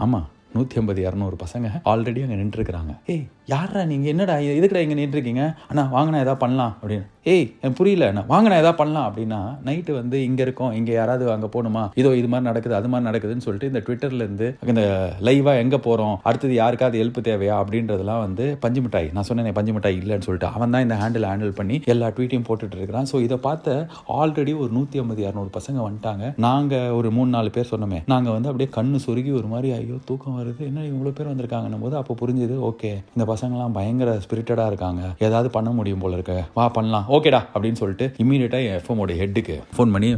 ஆமாம் 0.00 0.27
நூற்றி 0.51 0.79
ஐம்பது 0.79 1.01
இரநூறு 1.03 1.37
பசங்க 1.37 1.67
ஆல்ரெடி 1.91 2.21
அங்கே 2.23 2.39
நின்றுருக்குறாங்க 2.39 2.93
ஏய் 3.07 3.25
யாரா 3.47 3.81
நீங்கள் 3.89 4.11
என்னடா 4.11 4.35
எதுக்குடா 4.51 4.81
இங்கே 4.83 4.97
நின்றுருக்கீங்க 4.99 5.43
அண்ணா 5.67 5.83
வாங்கினா 5.93 6.23
எதாவது 6.23 6.41
பண்ணலாம் 6.41 6.73
அப்படின்னு 6.73 7.05
ஏய் 7.31 7.45
புரியல 7.77 8.07
அண்ணா 8.09 8.23
வாங்கினா 8.27 8.57
எதாவது 8.61 8.79
பண்ணலாம் 8.79 9.07
அப்படின்னா 9.07 9.39
நைட்டு 9.65 9.91
வந்து 9.93 10.17
இங்கே 10.25 10.43
இருக்கோம் 10.45 10.73
இங்கே 10.77 10.93
யாராவது 10.93 11.25
அங்கே 11.33 11.49
போகணுமா 11.53 11.83
இதோ 11.99 12.09
இது 12.19 12.27
மாதிரி 12.27 12.47
நடக்குது 12.47 12.75
அது 12.75 12.89
மாதிரி 12.89 13.07
நடக்குதுன்னு 13.09 13.45
சொல்லிட்டு 13.45 13.69
இந்த 13.71 13.81
ட்விட்டர்லேருந்து 13.85 14.47
இந்த 14.65 14.83
லைவாக 15.27 15.63
எங்கே 15.63 15.79
போகிறோம் 15.79 16.15
அடுத்தது 16.23 16.53
யாருக்காவது 16.53 17.01
ஹெல்ப் 17.01 17.19
தேவையா 17.27 17.55
அப்படின்றதெல்லாம் 17.61 18.23
வந்து 18.23 18.47
பஞ்சு 18.63 18.81
மிட்டாய் 18.81 19.09
நான் 19.13 19.27
சொன்னேன் 19.29 19.57
பஞ்சு 19.57 19.73
மிட்டாய் 19.73 19.99
இல்லைன்னு 20.01 20.27
சொல்லிட்டு 20.27 20.49
அவன் 20.51 20.75
தான் 20.75 20.85
இந்த 20.87 20.97
ஹேண்டில் 21.01 21.27
ஹேண்டில் 21.29 21.53
பண்ணி 21.53 21.77
எல்லா 21.87 22.09
ட்வீட்டையும் 22.15 22.47
போட்டுட்டு 22.47 22.77
இருக்கிறான் 22.77 23.09
ஸோ 23.11 23.19
இதை 23.21 23.39
பார்த்த 23.47 23.77
ஆல்ரெடி 24.17 24.55
ஒரு 24.59 24.71
நூற்றி 24.71 24.99
ஐம்பது 24.99 25.23
இரநூறு 25.23 25.51
பசங்க 25.57 25.79
வந்துட்டாங்க 25.83 26.33
நாங்கள் 26.47 26.95
ஒரு 26.97 27.11
மூணு 27.11 27.29
நாலு 27.29 27.51
பேர் 27.51 27.71
சொன்னோமே 27.71 28.01
நாங்கள் 28.07 28.37
வந்து 28.37 28.51
அப்படியே 28.51 28.71
கண்ணு 28.73 28.99
சுருகி 29.05 29.33
ஒரு 29.33 29.49
மாதிரி 29.49 29.71
ஐயோ 29.73 29.99
தூக்கம் 30.07 30.36
வருது 30.37 30.61
என்ன 30.67 30.85
இவ்வளோ 30.87 31.11
பேர் 31.11 31.29
வந்திருக்காங்கன்னும் 31.29 31.83
போது 31.83 31.95
அப்போ 31.99 32.13
புரிஞ்சுது 32.19 32.55
ஓகே 32.67 32.91
இந்த 33.11 33.25
பசங்களாம் 33.29 33.73
பயங்கர 33.73 34.09
ஸ்பிரிட்டடாக 34.23 34.71
இருக்காங்க 34.71 35.01
ஏதாவது 35.25 35.49
பண்ண 35.51 35.69
முடியும் 35.71 36.03
போல 36.03 36.17
இருக்கு 36.17 36.37
வா 36.55 36.65
பண்ணலாம் 36.75 37.05
ஓகேடா 37.15 37.41
அப்படின்னு 37.51 37.79
சொல்லிட்டு 37.79 38.05
இம்மீடியட்டாக 38.21 38.73
எஃப்எம்மோட 38.77 39.15
ஹெட்டுக்கு 39.19 39.55
ஃபோன் 39.75 39.93
பண்ணி 39.95 40.09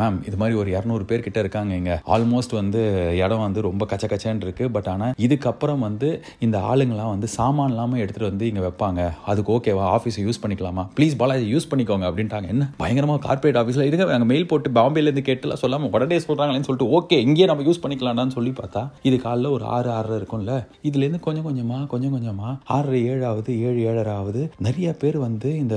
மேம் 0.00 0.18
இது 0.28 0.36
மாதிரி 0.36 0.56
ஒரு 0.58 0.70
இரநூறு 0.74 1.04
பேர் 1.04 1.24
கிட்ட 1.24 1.38
இருக்காங்க 1.40 1.74
இங்கே 1.74 1.96
ஆல்மோஸ்ட் 2.14 2.54
வந்து 2.58 2.82
இடம் 3.20 3.44
வந்து 3.44 3.66
ரொம்ப 3.68 3.86
கச்ச 3.86 4.06
கச்சன்னு 4.08 4.46
இருக்கு 4.46 4.66
பட் 4.74 4.88
ஆனால் 4.88 5.14
இதுக்கப்புறம் 5.24 5.82
வந்து 5.86 6.10
இந்த 6.40 6.56
ஆளுங்களாம் 6.68 7.12
வந்து 7.14 7.30
சாமான் 7.34 7.72
இல்லாமல் 7.72 8.00
எடுத்துகிட்டு 8.00 8.30
வந்து 8.30 8.48
இங்கே 8.48 8.64
வைப்பாங்க 8.64 9.00
அதுக்கு 9.26 9.52
ஓகேவா 9.56 9.86
ஆஃபீஸை 9.94 10.24
யூஸ் 10.24 10.42
பண்ணிக்கலாமா 10.42 10.84
ப்ளீஸ் 10.96 11.18
பாலா 11.18 11.38
யூஸ் 11.48 11.70
பண்ணிக்கோங்க 11.70 12.06
அப்படின்ட்டாங்க 12.08 12.48
என்ன 12.48 12.70
பயங்கரமாக 12.78 13.22
கார்பரேட் 13.24 13.60
ஆஃபீஸில் 13.60 13.86
இருக்க 13.86 14.10
நாங்கள் 14.12 14.30
மெயில் 14.30 14.48
போட்டு 14.48 14.74
பாம்பேலேருந்து 14.78 15.26
கேட்டுலாம் 15.28 15.62
சொல்லாமல் 15.62 15.92
உடனே 15.94 16.20
சொல்கிறாங்களேன்னு 16.24 16.68
சொல்லிட்டு 16.68 16.90
ஓகே 16.96 17.18
இங்கேயே 17.24 17.48
நம்ம 17.48 17.64
யூஸ் 17.64 17.82
பண்ணிக்கலாம்டான்னு 17.82 18.36
சொல்லி 18.36 18.52
பார்த்தா 18.58 18.82
இது 19.02 19.18
காலைல 19.20 19.47
முதல்ல 19.48 19.56
ஒரு 19.56 19.66
ஆறு 19.74 19.88
ஆறரை 19.90 20.16
இருக்கும்ல 20.20 20.52
இதுலேருந்து 20.86 21.20
கொஞ்சம் 21.20 21.46
கொஞ்சமாக 21.46 21.84
கொஞ்சம் 21.86 22.14
கொஞ்சமாக 22.14 22.52
ஆறரை 22.74 23.00
ஏழாவது 23.10 23.50
ஏழு 23.62 23.80
ஏழராவது 23.90 24.40
நிறைய 24.66 24.88
பேர் 25.00 25.18
வந்து 25.20 25.50
இந்த 25.58 25.76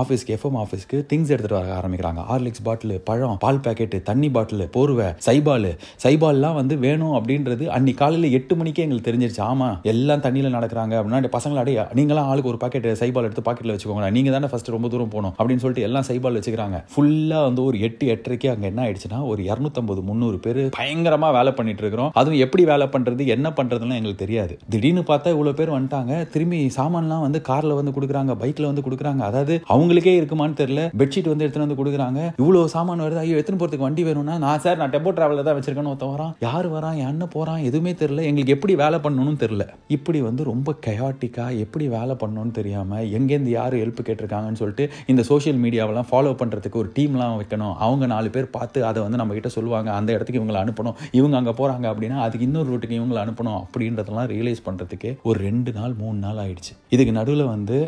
ஆஃபீஸ்க்கு 0.00 0.34
எஃப்எம் 0.36 0.58
ஆஃபீஸ்க்கு 0.62 0.98
திங்ஸ் 1.10 1.30
எடுத்துகிட்டு 1.30 1.58
வர 1.58 1.74
ஆரம்பிக்கிறாங்க 1.78 2.22
ஆர்லிக்ஸ் 2.32 2.64
பாட்டில் 2.66 2.94
பழம் 3.08 3.40
பால் 3.44 3.62
பேக்கெட்டு 3.64 3.98
தண்ணி 4.02 4.28
பாட்டில் 4.30 4.64
போர்வை 4.76 5.08
சைபால் 5.26 5.70
சைபால்லாம் 6.04 6.58
வந்து 6.58 6.76
வேணும் 6.84 7.16
அப்படின்றது 7.18 7.66
அன்னைக்கு 7.76 8.02
காலையில் 8.02 8.36
எட்டு 8.38 8.56
மணிக்கே 8.56 8.84
எங்களுக்கு 8.84 9.08
தெரிஞ்சிருச்சு 9.08 9.42
ஆமாம் 9.46 9.76
எல்லாம் 9.92 10.24
தண்ணியில் 10.24 10.56
நடக்கிறாங்க 10.56 10.94
அப்படின்னா 10.98 11.32
பசங்களை 11.36 11.62
அடைய 11.62 11.86
நீங்களாம் 11.98 12.30
ஆளுக்கு 12.30 12.52
ஒரு 12.52 12.60
பாக்கெட் 12.60 12.88
சைபால் 13.00 13.28
எடுத்து 13.28 13.46
பாக்கெட்டில் 13.46 13.74
வச்சுக்கோங்களேன் 13.74 14.16
நீங்கள் 14.18 14.36
தானே 14.36 14.50
ஃபஸ்ட்டு 14.52 14.76
ரொம்ப 14.76 14.88
தூரம் 14.88 15.12
போகணும் 15.12 15.34
அப்படின்னு 15.38 15.64
சொல்லிட்டு 15.64 15.86
எல்லாம் 15.88 16.08
சைபால் 16.08 16.38
வச்சுக்கிறாங்க 16.38 16.78
ஃபுல்லாக 16.92 17.48
வந்து 17.48 17.62
ஒரு 17.66 17.78
எட்டு 17.82 18.06
எட்டரைக்கே 18.14 18.52
அங்கே 18.54 18.68
என்ன 18.70 18.82
ஆயிடுச்சுன்னா 18.84 19.20
ஒரு 19.28 19.42
இரநூத்தம்பது 19.50 20.02
முந்நூறு 20.08 20.40
பேர் 20.40 20.62
பயங்கரமாக 20.78 21.36
வேலை 21.38 21.52
பண்ணிட்டு 21.54 21.84
இருக்கிறோம் 21.84 22.12
அதுவும் 22.18 22.42
எப்படி 22.44 22.62
வேலை 22.68 22.86
பண்ணுறது 22.88 23.07
பண்ணுறது 23.08 23.34
என்ன 23.34 23.48
பண்ணுறதுலாம் 23.58 23.98
எங்களுக்கு 23.98 24.24
தெரியாது 24.24 24.54
திடீர்னு 24.72 25.04
பார்த்தா 25.08 25.34
இவ்வளோ 25.34 25.52
பேர் 25.58 25.74
வந்துட்டாங்க 25.74 26.14
திரும்பி 26.32 26.58
சாமான்லாம் 26.78 27.24
வந்து 27.24 27.38
காரில் 27.48 27.76
வந்து 27.78 27.94
கொடுக்குறாங்க 27.94 28.32
பைக்கில் 28.40 28.68
வந்து 28.68 28.84
கொடுக்குறாங்க 28.86 29.22
அதாவது 29.28 29.54
அவங்களுக்கே 29.74 30.14
இருக்குமான்னு 30.18 30.58
தெரியல 30.60 30.82
பெட்ஷீட் 31.00 31.30
வந்து 31.30 31.44
எடுத்துகிட்டு 31.44 31.66
வந்து 31.66 31.80
கொடுக்குறாங்க 31.80 32.20
இவ்வளோ 32.40 32.62
சாமான் 32.74 33.04
வருது 33.04 33.22
ஐயோ 33.22 33.36
எடுத்துன்னு 33.38 33.60
போகிறதுக்கு 33.60 33.86
வண்டி 33.86 34.04
வேணும்னா 34.08 34.36
நான் 34.38 34.62
சார் 34.64 34.80
நான் 34.80 34.94
டெம்போ 34.94 35.12
ட்ராவலில் 35.16 35.46
தான் 35.48 35.58
வச்சிருக்கேன்னு 35.58 35.92
ஒருத்த 35.92 36.08
வரான் 36.08 36.32
யார் 36.46 36.68
வரான் 36.68 36.98
என்ன 37.04 37.26
போகிறான் 37.28 37.62
எதுவுமே 37.68 37.94
தெரில 37.98 38.26
எங்களுக்கு 38.28 38.56
எப்படி 38.56 38.74
வேலை 38.80 39.00
பண்ணணும்னு 39.00 39.38
தெரில 39.38 39.64
இப்படி 39.96 40.20
வந்து 40.20 40.44
ரொம்ப 40.48 40.76
கயாட்டிக்காக 40.88 41.62
எப்படி 41.64 41.86
வேலை 41.88 42.16
பண்ணணும்னு 42.20 42.54
தெரியாமல் 42.58 43.06
எங்கேருந்து 43.18 43.52
யார் 43.52 43.76
ஹெல்ப் 43.78 44.02
கேட்டிருக்காங்கன்னு 44.02 44.62
சொல்லிட்டு 44.62 44.86
இந்த 45.08 45.22
சோஷியல் 45.28 45.60
மீடியாவெல்லாம் 45.62 46.10
ஃபாலோ 46.10 46.34
பண்ணுறதுக்கு 46.40 46.82
ஒரு 46.82 46.90
டீம்லாம் 46.96 47.38
வைக்கணும் 47.38 47.74
அவங்க 47.80 48.04
நாலு 48.06 48.28
பேர் 48.30 48.48
பார்த்து 48.50 48.78
அதை 48.88 48.98
வந்து 49.02 49.20
நம்மக்கிட்ட 49.20 49.50
சொல்லுவாங்க 49.50 49.88
அந்த 49.92 50.10
இடத்துக்கு 50.12 50.40
இவங்களை 50.40 50.60
அனுப்பணும் 50.62 50.96
இவங்க 51.12 51.36
அங்கே 51.38 51.54
போகிறாங்க 51.58 51.86
அப்படின்னா 51.90 52.18
அதுக்கு 52.24 52.46
இன்னொரு 52.48 52.68
ரூட்டுக்கு 52.70 52.97
இவங்களை 52.98 53.20
அனுப்பணும் 53.24 53.60
அப்படின்றதெல்லாம் 53.62 54.28
ரியலைஸ் 54.28 54.62
பண்ணுறதுக்கே 54.64 55.12
ஒரு 55.22 55.38
ரெண்டு 55.40 55.72
நாள் 55.72 55.94
மூணு 55.94 56.18
நாள் 56.18 56.40
ஆயிடுச்சு 56.44 56.72
இதுக்கு 56.88 57.12
நடுவில் 57.12 57.44
வந்து 57.46 57.78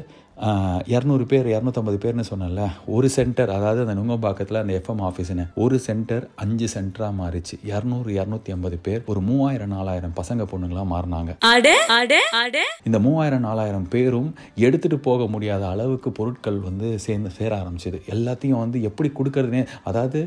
இரநூறு 0.91 1.25
பேர் 1.27 1.47
இரநூத்தம்பது 1.51 1.99
பேர்னு 2.03 2.25
சொன்னல 2.29 2.61
ஒரு 2.91 3.09
சென்டர் 3.09 3.51
அதாவது 3.51 3.81
அந்த 3.81 3.95
நுங்கம்பாக்கத்தில் 3.95 4.61
அந்த 4.61 4.73
எஃப்எம் 4.79 5.03
ஆஃபீஸ்னு 5.09 5.45
ஒரு 5.57 5.77
சென்டர் 5.79 6.25
அஞ்சு 6.37 6.67
சென்டராக 6.75 7.13
மாறிச்சு 7.19 7.57
இரநூறு 7.71 8.11
இரநூத்தி 8.13 8.53
ஐம்பது 8.53 8.77
பேர் 8.83 9.03
ஒரு 9.07 9.21
மூவாயிரம் 9.21 9.73
நாலாயிரம் 9.75 10.15
பசங்க 10.21 10.47
பொண்ணுங்களா 10.51 10.85
மாறினாங்க 10.91 11.33
இந்த 12.85 12.99
மூவாயிரம் 12.99 13.45
நாலாயிரம் 13.47 13.87
பேரும் 13.89 14.31
எடுத்துட்டு 14.61 14.99
போக 15.01 15.27
முடியாத 15.27 15.67
அளவுக்கு 15.69 16.11
பொருட்கள் 16.13 16.59
வந்து 16.61 16.91
சேர்ந்து 16.99 17.33
சேர 17.37 17.51
ஆரம்பிச்சது 17.61 18.01
எல்லாத்தையும் 18.15 18.63
வந்து 18.63 18.81
எப்படி 18.83 19.11
கொடுக்கறதுனே 19.13 19.63
அதாவது 19.85 20.19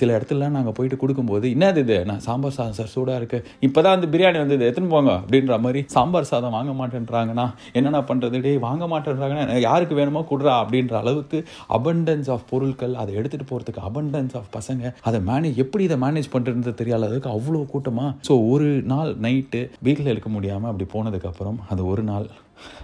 சில 0.00 0.10
இடத்துலலாம் 0.16 0.56
நாங்கள் 0.56 0.76
போயிட்டு 0.76 0.98
கொடுக்கும்போது 0.98 1.46
என்னது 1.54 1.82
இது 1.84 1.98
நான் 2.04 2.22
சாம்பார் 2.24 2.56
சாதம் 2.56 2.78
சார் 2.78 2.92
சூடாக 2.94 3.20
இருக்கு 3.20 3.38
இப்போதான் 3.62 3.96
அந்த 3.96 4.08
பிரியாணி 4.08 4.38
வந்தது 4.38 4.66
எத்தனை 4.66 4.88
போங்க 4.88 5.12
அப்படின்ற 5.18 5.58
மாதிரி 5.60 5.82
சாம்பார் 5.92 6.30
சாதம் 6.30 6.56
வாங்க 6.56 6.74
மாட்டேன்றாங்கண்ணா 6.74 7.46
என்னென்ன 7.72 8.02
பண்ணுறது 8.08 8.40
டே 8.40 8.54
வாங்க 8.64 8.84
மாட்டேன்றாங்கண்ணா 8.86 9.53
யாருக்கு 9.60 9.94
வேணுமோ 9.94 10.22
கொடுறா 10.30 10.54
அப்படின்ற 10.60 10.94
அளவுக்கு 10.96 11.38
அபண்டன்ஸ் 11.70 12.30
ஆஃப் 12.30 12.46
பொருட்கள் 12.50 12.94
அதை 12.94 13.12
எடுத்துகிட்டு 13.14 13.50
போகிறதுக்கு 13.50 13.84
அபண்டன்ஸ் 13.84 14.36
ஆஃப் 14.36 14.50
பசங்க 14.56 14.92
அதை 15.02 15.20
மேனேஜ் 15.22 15.58
எப்படி 15.58 15.84
இதை 15.84 15.98
மேனேஜ் 15.98 16.32
பண்ணுறது 16.32 16.74
தெரியாத 16.74 17.02
அளவுக்கு 17.02 17.30
அவ்வளோ 17.30 17.64
கூட்டமாக 17.66 18.12
ஸோ 18.28 18.34
ஒரு 18.50 18.68
நாள் 18.84 19.12
நைட்டு 19.22 19.62
வீட்டில் 19.80 20.12
இருக்க 20.12 20.30
முடியாமல் 20.30 20.70
அப்படி 20.70 20.88
போனதுக்கப்புறம் 20.94 21.60
அது 21.68 21.82
ஒரு 21.86 22.02
நாள் 22.02 22.28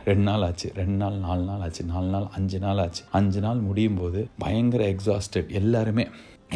ரெண்டு 0.05 0.25
நாள் 0.25 0.43
ஆச்சு 0.43 0.69
ரெண்டு 0.75 0.97
நாள் 0.97 1.17
நாலு 1.19 1.45
நாள் 1.45 1.63
ஆச்சு 1.63 1.85
நாலு 1.85 2.09
நாள் 2.09 2.27
அஞ்சு 2.35 2.59
நாள் 2.59 2.79
ஆச்சு 2.79 3.03
அஞ்சு 3.11 3.41
நாள் 3.41 3.61
முடியும் 3.61 4.01
போது 4.01 4.23
பயங்கர 4.39 4.83
எக்ஸாஸ்டட் 4.95 5.51
எல்லாருமே 5.53 6.05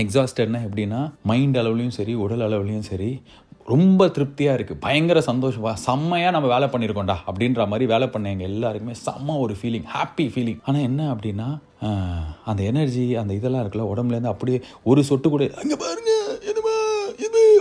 எக்ஸாஸ்டட்னா 0.00 0.61
எப்படின்னா 0.63 1.01
மைண்ட் 1.23 1.59
அளவுலையும் 1.59 1.97
சரி 1.97 2.15
உடல் 2.15 2.41
அளவுலையும் 2.41 2.87
சரி 2.87 3.11
ரொம்ப 3.67 4.09
திருப்தியாக 4.09 4.57
இருக்குது 4.59 4.81
பயங்கர 4.81 5.19
சந்தோஷம் 5.21 5.83
செம்மையாக 5.85 6.35
நம்ம 6.35 6.49
வேலை 6.49 6.67
பண்ணியிருக்கோண்டா 6.69 7.17
அப்படின்ற 7.27 7.67
மாதிரி 7.67 7.85
வேலை 7.87 8.07
பண்ண 8.09 8.33
எங்கள் 8.33 8.51
எல்லாருக்குமே 8.51 8.97
செம்ம 9.01 9.37
ஒரு 9.39 9.55
ஃபீலிங் 9.55 9.87
ஹாப்பி 9.95 10.27
ஃபீலிங் 10.35 10.61
ஆனால் 10.65 10.83
என்ன 10.83 11.03
அப்படின்னா 11.15 11.49
அந்த 12.45 12.61
எனர்ஜி 12.63 13.07
அந்த 13.15 13.33
இதெல்லாம் 13.35 13.63
இருக்குல்ல 13.63 13.89
உடம்புலேருந்து 13.93 14.33
அப்படியே 14.33 14.61
ஒரு 14.83 15.03
சொட்டு 15.05 15.31
கூட 15.31 15.47
அங்கே 15.63 15.77
பாருங்கள் 15.77 16.24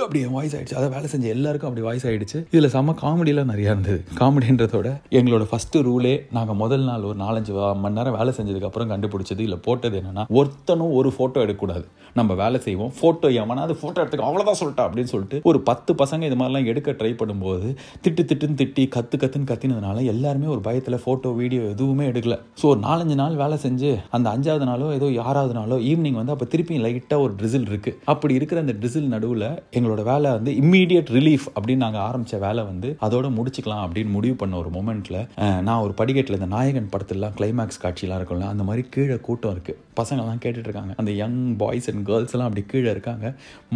அப்படி 0.04 0.22
வாய்ஸ் 0.34 0.56
ஆயிடுச்சு 0.56 0.78
அதை 0.80 0.88
வேலை 0.90 1.08
செஞ்ச 1.10 1.28
எல்லாருக்கும் 1.30 1.70
அப்படி 1.70 1.86
வாய்ஸ் 1.86 2.06
ஆயிடுச்சு 2.06 2.38
இதில் 2.50 2.72
செம்ம 2.74 2.96
காமெடியெலாம் 3.00 3.52
நிறையா 3.54 3.72
இருந்தது 3.72 4.00
காமெடின்றதோட 4.20 4.90
எங்களோட 5.18 5.46
ஃபஸ்ட்டு 5.50 5.84
ரூலே 5.86 6.14
நாங்கள் 6.34 6.60
முதல் 6.62 6.84
நாள் 6.84 7.04
ஒரு 7.04 7.18
நாலஞ்சு 7.20 7.54
மணி 7.80 7.96
நேரம் 7.96 8.18
வேலை 8.18 8.34
செஞ்சதுக்கப்புறம் 8.38 8.92
கண்டுபிடிச்சது 8.94 9.44
இல்லை 9.48 9.60
போட்டது 9.66 9.98
என்னன்னா 10.02 10.26
ஒருத்தனும் 10.38 10.94
ஒரு 10.94 11.12
ஃபோட்டோ 11.16 11.44
எடுக்கக்கூடாது 11.44 11.86
நம்ம 12.16 12.32
வேலை 12.36 12.58
செய்வோம் 12.62 12.92
ஃபோட்டோ 12.96 13.28
ஏமானா 13.36 13.62
அது 13.64 13.76
ஃபோட்டோ 13.80 14.00
எடுத்துக்க 14.02 14.28
அவ்வளோதான் 14.28 14.60
சொல்லிட்டா 14.60 14.84
அப்படின்னு 14.86 15.12
சொல்லிட்டு 15.12 15.38
ஒரு 15.46 15.60
பத்து 15.64 15.92
பசங்க 15.96 16.24
இது 16.26 16.38
மாதிரிலாம் 16.38 16.70
எடுக்க 16.72 16.92
ட்ரை 16.94 17.12
பண்ணும்போது 17.20 17.70
திட்டு 18.04 18.24
திட்டுன்னு 18.24 18.58
திட்டி 18.60 18.84
கற்று 18.94 19.18
கற்றுன்னு 19.18 19.50
கத்தினதுனால 19.50 20.04
எல்லாருமே 20.12 20.48
ஒரு 20.48 20.62
பயத்தில் 20.64 21.00
ஃபோட்டோ 21.04 21.32
வீடியோ 21.38 21.62
எதுவுமே 21.70 22.06
எடுக்கல 22.12 22.38
ஸோ 22.62 22.68
ஒரு 22.70 22.80
நாலஞ்சு 22.84 23.16
நாள் 23.16 23.36
வேலை 23.36 23.58
செஞ்சு 23.64 23.92
அந்த 24.12 24.28
அஞ்சாவது 24.30 24.66
நாளோ 24.66 24.90
ஏதோ 24.96 25.10
யாராவது 25.14 25.54
நாளோ 25.54 25.78
ஈவினிங் 25.88 26.20
வந்து 26.20 26.34
அப்போ 26.34 26.48
திருப்பியும் 26.54 26.86
லைட்டாக 26.86 27.26
ஒரு 27.26 27.34
ட்ரிசில் 27.36 27.68
இருக்குது 27.68 27.98
அப்படி 28.14 28.34
இருக்கிற 28.36 28.60
அந்த 28.62 28.76
ட்ரிசில் 28.80 29.12
நடுவில் 29.14 29.48
எங்களோட 29.74 29.93
நம்மளோட 29.94 30.06
வேலை 30.10 30.30
வந்து 30.32 30.52
இம்மீடியட் 30.62 31.10
ரிலீஃப் 31.10 31.46
அப்படின்னு 31.50 31.84
நாங்கள் 31.86 32.04
ஆரம்பித்த 32.04 32.38
வேலை 32.38 32.62
வந்து 32.64 32.90
அதோட 33.02 33.28
முடிச்சுக்கலாம் 33.36 33.84
அப்படின்னு 33.86 34.12
முடிவு 34.12 34.36
பண்ண 34.36 34.58
ஒரு 34.58 34.70
மூமெண்ட்டில் 34.70 35.20
நான் 35.62 35.84
ஒரு 35.84 35.94
படிக்கட்டில் 35.94 36.38
இந்த 36.38 36.50
நாயகன் 36.56 36.90
படத்துலலாம் 36.94 37.36
கிளைமேக்ஸ் 37.38 37.82
காட்சியெலாம் 37.84 38.20
இருக்கும்ல 38.20 38.50
அந்த 38.50 38.64
மாதிரி 38.64 38.84
கீழே 38.90 39.18
கூட்டம் 39.20 39.54
இருக்குது 39.56 39.80
பசங்கள்லாம் 39.96 40.44
கேட்டுட்ருக்காங்க 40.44 40.94
அந்த 40.96 41.14
யங் 41.14 41.40
பாய்ஸ் 41.58 41.90
அண்ட் 41.92 42.06
கேர்ள்ஸ் 42.06 42.36
எல்லாம் 42.36 42.50
அப்படி 42.50 42.66
கீழே 42.68 42.92
இருக்காங்க 42.92 43.30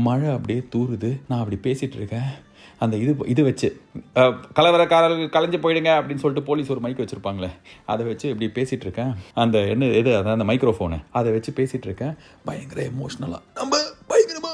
மழை 0.02 0.30
அப்படியே 0.34 0.62
தூருது 0.76 1.12
நான் 1.28 1.42
அப்படி 1.42 1.60
பேசிகிட்டு 1.64 2.00
இருக்கேன் 2.02 2.30
அந்த 2.82 2.96
இது 2.98 3.12
இது 3.26 3.42
வச்சு 3.44 3.68
கலவரக்காரர்கள் 4.58 5.32
கலைஞ்சு 5.32 5.60
போயிடுங்க 5.62 5.92
அப்படின்னு 6.00 6.24
சொல்லிட்டு 6.24 6.48
போலீஸ் 6.50 6.70
ஒரு 6.70 6.82
மைக் 6.82 7.02
வச்சுருப்பாங்களே 7.04 7.50
அதை 7.86 8.04
வச்சு 8.06 8.28
இப்படி 8.30 8.50
பேசிகிட்டு 8.58 8.86
இருக்கேன் 8.88 9.14
அந்த 9.36 9.60
என்ன 9.68 9.92
இது 9.94 10.12
அதான் 10.18 10.38
அந்த 10.38 10.48
மைக்ரோஃபோனு 10.52 11.00
அதை 11.12 11.32
வச்சு 11.32 11.54
பேசிகிட்டு 11.56 11.90
இருக்கேன் 11.90 12.14
பயங்கர 12.46 12.82
எமோஷ்னலாக 12.92 13.42
நம்ம 13.54 13.82
பயங்கரமாக 14.08 14.47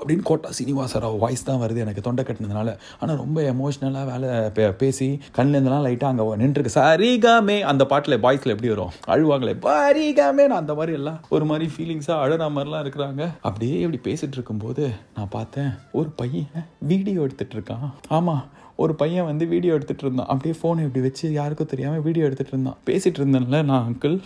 அப்படின்னு 0.00 0.24
கோட்டா 0.24 0.50
சீனிவாசராவ் 0.58 1.16
வாய்ஸ் 1.18 1.44
தான் 1.44 1.60
வருது 1.62 1.80
எனக்கு 1.80 2.02
தொண்டை 2.02 2.22
கட்டினதுனால 2.24 2.70
ஆனால் 3.00 3.18
ரொம்ப 3.18 3.40
எமோஷ்னலாக 3.50 4.04
வேலை 4.04 4.28
பே 4.50 4.64
பேசி 4.78 5.08
கண்ணிலேருந்துலாம் 5.36 5.84
லைட்டாக 5.84 6.12
அங்கே 6.12 6.36
நின்றுருக்கு 6.42 6.76
சரிகாமே 6.76 7.58
அந்த 7.70 7.84
பாட்டில் 7.86 8.20
பாய்ஸில் 8.20 8.54
எப்படி 8.54 8.70
வரும் 8.70 8.94
அழுவாங்களே 9.08 9.54
பாரிகாமே 9.64 10.46
நான் 10.46 10.62
அந்த 10.62 10.74
மாதிரி 10.74 10.94
எல்லாம் 10.96 11.20
ஒரு 11.30 11.44
மாதிரி 11.44 11.68
ஃபீலிங்ஸாக 11.74 12.22
அழுற 12.24 12.50
மாதிரிலாம் 12.50 12.84
இருக்கிறாங்க 12.84 13.22
அப்படியே 13.42 13.76
இப்படி 13.80 14.00
பேசிகிட்டு 14.04 14.38
இருக்கும்போது 14.38 14.86
நான் 15.14 15.30
பார்த்தேன் 15.30 15.70
ஒரு 15.92 16.10
பையன் 16.16 16.66
வீடியோ 16.86 17.20
எடுத்துகிட்டு 17.22 17.58
இருக்கான் 17.58 17.86
ஆமாம் 18.10 18.44
ஒரு 18.78 18.92
பையன் 18.94 19.26
வந்து 19.26 19.44
வீடியோ 19.46 19.72
எடுத்துகிட்டு 19.74 20.04
இருந்தான் 20.06 20.28
அப்படியே 20.28 20.54
ஃபோனை 20.58 20.84
இப்படி 20.84 21.00
வச்சு 21.00 21.26
யாருக்கும் 21.32 21.68
தெரியாமல் 21.68 22.04
வீடியோ 22.04 22.26
எடுத்துகிட்டு 22.26 22.54
இருந்தான் 22.54 22.78
பேசிகிட்டு 22.84 23.20
இருந்தேன்ல 23.20 23.58
நான் 23.62 23.86
அங்கிள் 23.86 24.16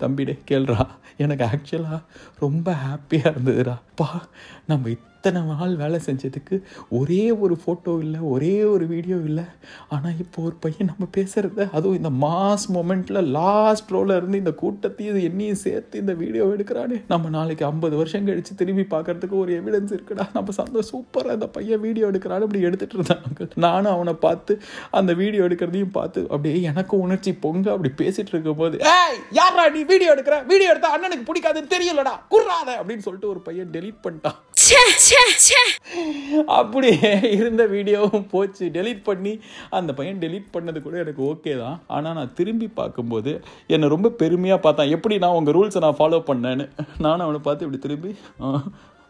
தம்பிடே 0.00 0.34
கேள்றா 0.48 0.80
எனக்கு 1.16 1.44
ஆக்சுவலாக 1.46 2.00
ரொம்ப 2.40 2.74
ஹாப்பியாக 2.82 3.32
இருந்ததுடா 3.32 3.76
பா 3.94 4.08
நம்ம 4.66 4.90
இத்தனை 5.20 5.40
நாள் 5.50 5.72
வேலை 5.76 5.98
செஞ்சதுக்கு 6.04 6.56
ஒரே 6.90 7.24
ஒரு 7.40 7.54
ஃபோட்டோ 7.62 7.92
இல்லை 8.00 8.20
ஒரே 8.28 8.52
ஒரு 8.64 8.84
வீடியோ 8.86 9.16
இல்லை 9.24 9.44
ஆனால் 9.88 10.20
இப்போ 10.20 10.38
ஒரு 10.42 10.54
பையன் 10.60 10.88
நம்ம 10.90 11.06
பேசுகிறத 11.16 11.66
அதுவும் 11.72 11.98
இந்த 11.98 12.10
மாஸ் 12.22 12.64
மொமெண்ட்டில் 12.70 13.20
லாஸ்ட் 13.30 13.92
ரோவில் 13.92 14.14
இருந்து 14.16 14.38
இந்த 14.38 14.52
கூட்டத்தையும் 14.60 15.18
என்னையும் 15.22 15.60
சேர்த்து 15.62 16.00
இந்த 16.00 16.14
வீடியோ 16.14 16.44
எடுக்கிறானே 16.54 16.98
நம்ம 17.06 17.28
நாளைக்கு 17.28 17.66
ஐம்பது 17.66 17.96
வருஷம் 17.96 18.26
கழித்து 18.26 18.54
திரும்பி 18.54 18.86
பார்க்குறதுக்கு 18.90 19.36
ஒரு 19.38 19.52
எவிடன்ஸ் 19.58 19.92
இருக்குடா 19.96 20.26
நம்ம 20.32 20.54
சந்தோஷம் 20.60 20.90
சூப்பராக 20.92 21.36
இந்த 21.38 21.48
பையன் 21.48 21.82
வீடியோ 21.82 22.08
எடுக்கிறானு 22.10 22.48
இப்படி 22.48 22.64
எடுத்துகிட்டு 22.66 22.98
இருந்தாங்க 22.98 23.50
நானும் 23.66 23.92
அவனை 23.92 24.14
பார்த்து 24.18 24.56
அந்த 24.92 25.10
வீடியோ 25.14 25.44
எடுக்கிறதையும் 25.48 25.94
பார்த்து 25.94 26.22
அப்படியே 26.30 26.56
எனக்கும் 26.62 27.02
உணர்ச்சி 27.02 27.34
பொங்க 27.40 27.66
அப்படி 27.72 27.92
பேசிகிட்டு 28.00 28.56
போது 28.56 28.78
ஏய் 28.94 29.20
யாரா 29.32 29.66
நீ 29.70 29.82
வீடியோ 29.84 30.12
எடுக்கிற 30.14 30.38
வீடியோ 30.46 30.70
எடுத்தா 30.72 30.94
அண்ணனுக்கு 30.94 31.28
பிடிக்காதுன்னு 31.28 31.74
தெரியலடா 31.74 32.16
குர்றாத 32.30 32.70
அப்படின்னு 32.80 33.04
சொல்லிட்டு 33.04 33.30
ஒரு 33.30 33.40
பையன் 33.40 33.72
டெலீட் 33.72 34.02
பண்ணிட்டான் 34.04 34.38
அப்படியே 36.56 37.08
இருந்த 37.30 37.62
வீடியோவும் 37.66 38.26
போச்சு 38.30 38.64
டெலீட் 38.68 39.00
பண்ணி 39.02 39.32
அந்த 39.70 39.90
பையன் 39.92 40.20
டெலீட் 40.20 40.52
பண்ணது 40.52 40.78
கூட 40.82 40.96
எனக்கு 40.98 41.22
ஓகே 41.22 41.54
தான் 41.58 41.78
ஆனால் 41.88 42.14
நான் 42.14 42.34
திரும்பி 42.34 42.68
பார்க்கும்போது 42.72 43.32
என்னை 43.66 43.88
ரொம்ப 43.88 44.10
பெருமையாக 44.16 44.60
பார்த்தான் 44.60 44.92
எப்படி 44.92 45.16
நான் 45.18 45.38
உங்கள் 45.38 45.56
ரூல்ஸை 45.58 45.82
நான் 45.82 45.98
ஃபாலோ 45.98 46.20
பண்ணேன்னு 46.26 46.66
நானும் 46.98 47.26
அவனை 47.26 47.40
பார்த்து 47.40 47.66
இப்படி 47.66 47.82
திரும்பி 47.82 48.12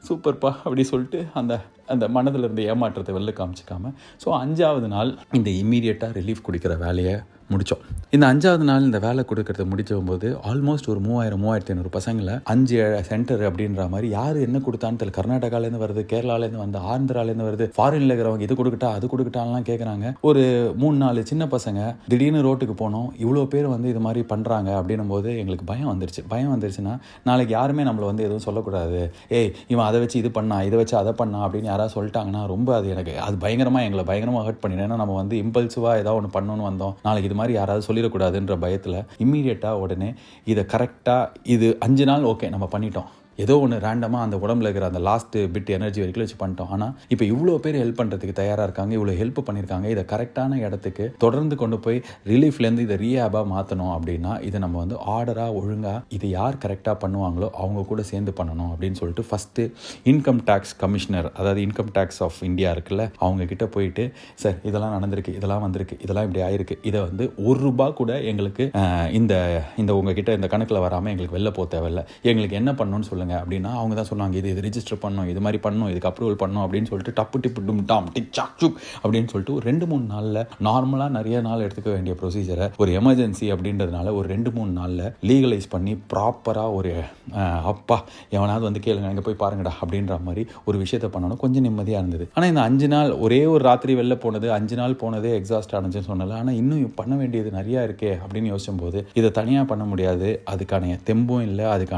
சூப்பர்ப்பா 0.04 0.50
அப்படி 0.56 0.84
சொல்லிட்டு 0.84 1.20
அந்த 1.34 1.54
அந்த 1.90 2.08
மனதில் 2.10 2.46
இருந்த 2.46 2.62
ஏமாற்றத்தை 2.70 3.14
வெளில 3.14 3.34
காமிச்சிக்காம 3.36 3.92
ஸோ 4.24 4.30
அஞ்சாவது 4.38 4.88
நாள் 4.88 5.12
இந்த 5.32 5.50
இம்மீடியட்டாக 5.60 6.18
ரிலீஃப் 6.20 6.46
கொடுக்குற 6.46 6.74
வேலையை 6.78 7.14
முடித்தோம் 7.50 7.84
இந்த 8.12 8.24
அஞ்சாவது 8.26 8.64
நாள் 8.64 8.84
இந்த 8.84 8.98
வேலை 8.98 9.22
கொடுக்கறத 9.24 9.64
முடிச்ச 9.64 9.96
போது 10.04 10.28
ஆல்மோஸ்ட் 10.48 10.88
ஒரு 10.88 11.00
மூவாயிரம் 11.00 11.40
மூவாயிரத்தி 11.42 11.72
ஐநூறு 11.74 11.90
பசங்களை 11.94 12.34
அஞ்சு 12.44 12.76
சென்டர் 13.08 13.42
அப்படின்ற 13.46 13.84
மாதிரி 13.88 14.08
யார் 14.10 14.36
என்ன 14.38 14.58
கொடுத்தான்னு 14.58 14.98
தெரியல 15.00 15.14
கர்நாடகாலேருந்து 15.16 15.82
வருது 15.82 16.02
கேரளாலேருந்து 16.10 16.62
வந்து 16.62 16.80
ஆந்திராலேருந்து 16.86 17.46
வருது 17.48 17.66
ஃபாரின்ல 17.76 18.10
இருக்கிறவங்க 18.10 18.46
இது 18.46 18.56
கொடுக்கட்டா 18.56 18.90
அது 18.96 19.06
கொடுக்கட்டான்லாம் 19.06 19.66
கேட்குறாங்க 19.68 20.12
ஒரு 20.22 20.42
மூணு 20.76 20.96
நாலு 20.96 21.24
சின்ன 21.24 21.46
பசங்க 21.46 21.80
திடீர்னு 22.08 22.42
ரோட்டுக்கு 22.42 22.76
போனோம் 22.76 23.08
இவ்வளோ 23.20 23.44
பேர் 23.46 23.68
வந்து 23.68 23.88
இது 23.88 24.02
மாதிரி 24.02 24.22
பண்ணுறாங்க 24.30 24.70
அப்படின்னும் 24.76 25.12
போது 25.12 25.32
எங்களுக்கு 25.38 25.66
பயம் 25.66 25.90
வந்துருச்சு 25.92 26.24
பயம் 26.28 26.52
வந்துருச்சுன்னா 26.54 26.94
நாளைக்கு 27.24 27.54
யாருமே 27.54 27.88
நம்மளை 27.88 28.08
வந்து 28.08 28.26
எதுவும் 28.26 28.46
சொல்லக்கூடாது 28.46 29.02
ஏய் 29.34 29.50
இவன் 29.68 29.86
அதை 29.86 30.00
வச்சு 30.00 30.18
இது 30.18 30.32
பண்ணா 30.32 30.58
இதை 30.62 30.78
வச்சு 30.78 30.96
அதை 30.96 31.14
பண்ணா 31.14 31.40
அப்படின்னு 31.46 31.72
யாராவது 31.80 31.96
சொல்லிட்டாங்கன்னா 31.96 32.42
ரொம்ப 32.46 32.70
அது 32.74 32.88
எனக்கு 32.88 33.14
அது 33.18 33.36
பயங்கரமாக 33.36 33.86
எங்களை 33.86 34.04
பயங்கரமாக 34.04 34.44
ஹர்ட் 34.46 34.62
பண்ணிடுறேன் 34.62 34.92
நம்ம 34.94 35.16
வந்து 35.16 35.36
இம்பல்சிவாக 35.42 36.02
ஏதாவது 36.02 36.18
ஒன்று 36.20 36.34
பண்ணணும்னு 36.36 36.68
வந்தோம் 36.70 36.94
நாளைக்கு 37.02 37.30
இது 37.30 37.38
மாதிரி 37.38 37.54
யாராவது 37.54 37.86
சொல்லிடக்கூடாதுன்ற 37.88 38.56
பயத்தில் 38.58 38.98
இம்மீடியட்டாக 39.24 39.82
உடனே 39.84 40.10
இதை 40.46 40.64
கரெக்டாக 40.72 41.32
இது 41.48 41.70
அஞ்சு 41.78 42.06
நாள் 42.06 42.28
ஓகே 42.32 42.48
நம்ம 42.48 42.68
பண்ணிட்டோம் 42.72 43.10
ஏதோ 43.40 43.54
ஒன்று 43.60 43.76
ரேண்டமாக 43.84 44.26
அந்த 44.26 44.36
உடம்புல 44.40 44.68
இருக்கிற 44.68 44.86
அந்த 44.88 45.02
லாஸ்ட் 45.02 45.36
பிட் 45.52 45.70
எனர்ஜி 45.70 46.00
வரைக்கும் 46.00 46.24
வச்சு 46.24 46.38
பண்ணிட்டோம் 46.40 46.70
ஆனால் 46.70 46.92
இப்போ 47.10 47.24
இவ்வளோ 47.30 47.56
பேர் 47.64 47.78
ஹெல்ப் 47.80 47.98
பண்ணுறதுக்கு 48.00 48.34
தயாராக 48.34 48.66
இருக்காங்க 48.68 48.92
இவ்வளோ 48.96 49.14
ஹெல்ப் 49.20 49.40
பண்ணியிருக்காங்க 49.46 49.86
இதை 49.90 50.04
கரெக்டான 50.12 50.58
இடத்துக்கு 50.60 51.04
தொடர்ந்து 51.18 51.56
கொண்டு 51.56 51.78
போய் 51.80 51.98
ரிலீஃப்லேருந்து 52.30 52.84
இதை 52.86 52.96
ரீஆபாக 53.02 53.44
மாற்றணும் 53.50 53.92
அப்படின்னா 53.94 54.32
இதை 54.42 54.60
நம்ம 54.60 54.78
வந்து 54.78 54.96
ஆர்டராக 55.10 55.58
ஒழுங்காக 55.60 56.02
இதை 56.10 56.30
யார் 56.30 56.60
கரெக்டாக 56.62 56.96
பண்ணுவாங்களோ 57.02 57.50
அவங்க 57.60 57.84
கூட 57.84 58.02
சேர்ந்து 58.10 58.34
பண்ணணும் 58.38 58.70
அப்படின்னு 58.72 59.00
சொல்லிட்டு 59.00 59.26
ஃபஸ்ட்டு 59.30 59.64
இன்கம் 60.10 60.42
டேக்ஸ் 60.46 60.74
கமிஷனர் 60.80 61.28
அதாவது 61.34 61.62
இன்கம் 61.62 61.92
டேக்ஸ் 61.94 62.20
ஆஃப் 62.22 62.40
இந்தியா 62.44 62.70
இருக்குல்ல 62.72 63.06
அவங்க 63.20 63.42
கிட்ட 63.46 63.64
போயிட்டு 63.70 64.04
சார் 64.42 64.58
இதெல்லாம் 64.64 64.94
நடந்திருக்கு 64.96 65.34
இதெல்லாம் 65.36 65.64
வந்திருக்கு 65.64 65.98
இதெல்லாம் 66.02 66.26
இப்படி 66.28 66.42
ஆயிருக்கு 66.46 66.76
இதை 66.82 67.00
வந்து 67.00 67.26
ஒரு 67.44 67.58
ரூபா 67.60 67.88
கூட 67.94 68.12
எங்களுக்கு 68.30 68.64
இந்த 69.12 69.34
இந்த 69.76 69.92
உங்ககிட்ட 69.94 70.30
இந்த 70.32 70.48
கணக்கில் 70.48 70.84
வராமல் 70.86 71.12
எங்களுக்கு 71.12 71.36
வெளில 71.36 71.52
போக 71.52 71.68
தேவையில்லை 71.70 72.04
எங்களுக்கு 72.24 72.56
என்ன 72.56 72.70
பண்ணணும்னு 72.72 73.08
சொல்லுங்கள் 73.10 73.29
சொல்கிறாங்க 73.30 73.40
அப்படின்னா 73.40 73.70
அவங்க 73.78 73.94
தான் 73.94 74.08
சொல்லுவாங்க 74.10 74.36
இது 74.40 74.48
இது 74.50 74.64
ரிஜிஸ்டர் 74.66 75.00
பண்ணணும் 75.02 75.28
இது 75.32 75.40
மாதிரி 75.40 75.58
பண்ணணும் 75.62 75.90
இதுக்கு 75.90 76.10
அப்ரூவல் 76.10 76.38
பண்ணணும் 76.42 76.64
அப்படின்னு 76.64 76.88
சொல்லிட்டு 76.90 77.14
டப்பு 77.18 77.40
டிப்பு 77.44 77.64
டும் 77.66 77.82
டாம் 77.86 78.08
டிக் 78.12 78.32
சாக் 78.32 78.56
சுக் 78.62 78.78
அப்படின்னு 79.02 79.30
சொல்லிட்டு 79.32 79.56
ஒரு 79.56 79.64
ரெண்டு 79.70 79.86
மூணு 79.86 80.04
நாளில் 80.06 80.40
நார்மலாக 80.68 81.16
நிறைய 81.18 81.36
நாள் 81.40 81.64
எடுத்துக்க 81.66 81.90
வேண்டிய 81.90 82.14
ப்ரொசீஜரை 82.20 82.68
ஒரு 82.78 82.92
எமர்ஜென்சி 83.00 83.48
அப்படின்றதுனால 83.54 84.14
ஒரு 84.14 84.26
ரெண்டு 84.28 84.52
மூணு 84.52 84.72
நாளில் 84.72 85.04
லீகலைஸ் 85.30 85.68
பண்ணி 85.70 85.94
ப்ராப்பராக 86.12 86.76
ஒரு 86.78 86.92
அப்பா 87.70 87.98
எவனாவது 88.30 88.64
வந்து 88.68 88.82
கேளுங்க 88.84 89.10
இங்கே 89.10 89.26
போய் 89.26 89.40
பாருங்கடா 89.40 89.74
அப்படின்ற 89.80 90.16
மாதிரி 90.22 90.44
ஒரு 90.64 90.76
விஷயத்த 90.78 91.08
பண்ணணும் 91.10 91.42
கொஞ்சம் 91.44 91.66
நிம்மதியாக 91.66 92.02
இருந்தது 92.02 92.26
ஆனால் 92.34 92.50
இந்த 92.50 92.62
அஞ்சு 92.62 92.88
நாள் 92.88 93.12
ஒரே 93.20 93.40
ஒரு 93.46 93.62
ராத்திரி 93.64 93.92
வெளில 93.94 94.14
போனது 94.18 94.46
அஞ்சு 94.52 94.76
நாள் 94.76 95.00
போனதே 95.02 95.32
எக்ஸாஸ்ட் 95.38 95.76
ஆனச்சுன்னு 95.76 96.10
சொன்னல 96.10 96.38
ஆனால் 96.40 96.58
இன்னும் 96.60 96.94
பண்ண 96.94 97.14
வேண்டியது 97.16 97.50
நிறையா 97.50 97.80
இருக்கே 97.88 98.12
அப்படின்னு 98.16 98.50
யோசிச்சும் 98.52 98.82
போது 98.82 98.98
இதை 99.14 99.30
தனியாக 99.32 99.66
பண்ண 99.66 99.84
முடியாது 99.84 100.28
அதுக்கான 100.50 100.78
தெம்பும் 101.06 101.46
இல்லை 101.48 101.66
அதுக்கான 101.70 101.98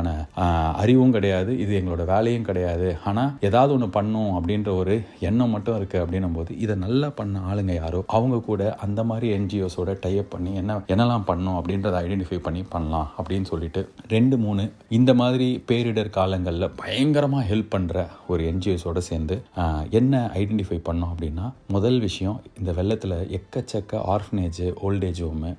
அறிவும் 0.82 1.14
கிடையாது 1.22 1.52
இது 1.58 1.72
எங்களோட 1.78 2.02
வேலையும் 2.06 2.46
கிடையாது 2.46 2.86
ஆனால் 3.04 3.32
ஏதாவது 3.46 3.72
ஒன்று 3.74 3.88
பண்ணும் 3.90 4.30
அப்படின்ற 4.36 4.70
ஒரு 4.76 4.94
எண்ணம் 5.26 5.52
மட்டும் 5.54 5.76
இருக்குது 5.78 6.02
அப்படின்னும் 6.02 6.34
போது 6.34 6.52
இதை 6.58 6.74
நல்லா 6.76 7.08
பண்ண 7.18 7.40
ஆளுங்க 7.48 7.72
யாரோ 7.74 8.00
அவங்க 8.12 8.36
கூட 8.42 8.62
அந்த 8.82 9.00
மாதிரி 9.04 9.26
என்ஜிஓஸோட 9.36 9.92
டைப் 10.00 10.32
பண்ணி 10.32 10.52
என்ன 10.56 10.78
என்னெல்லாம் 10.88 11.26
பண்ணும் 11.26 11.56
அப்படின்றத 11.58 12.00
ஐடென்டிஃபை 12.02 12.38
பண்ணி 12.42 12.62
பண்ணலாம் 12.72 13.08
அப்படின்னு 13.16 13.48
சொல்லிட்டு 13.50 13.82
ரெண்டு 14.08 14.36
மூணு 14.38 14.64
இந்த 14.90 15.10
மாதிரி 15.14 15.48
பேரிடர் 15.68 16.10
காலங்களில் 16.10 16.68
பயங்கரமாக 16.76 17.44
ஹெல்ப் 17.50 17.70
பண்ணுற 17.74 18.02
ஒரு 18.26 18.42
என்ஜிஓஸோட 18.50 19.02
சேர்ந்து 19.08 19.36
என்ன 19.92 20.24
ஐடென்டிஃபை 20.40 20.80
பண்ணோம் 20.88 21.12
அப்படின்னா 21.12 21.46
முதல் 21.72 22.00
விஷயம் 22.00 22.40
இந்த 22.58 22.72
வெள்ளத்தில் 22.72 23.16
எக்கச்சக்க 23.38 24.02
ஆர்ஃபனேஜ் 24.14 24.62
ஓல்டேஜ் 24.82 25.22
ஹோமு 25.22 25.52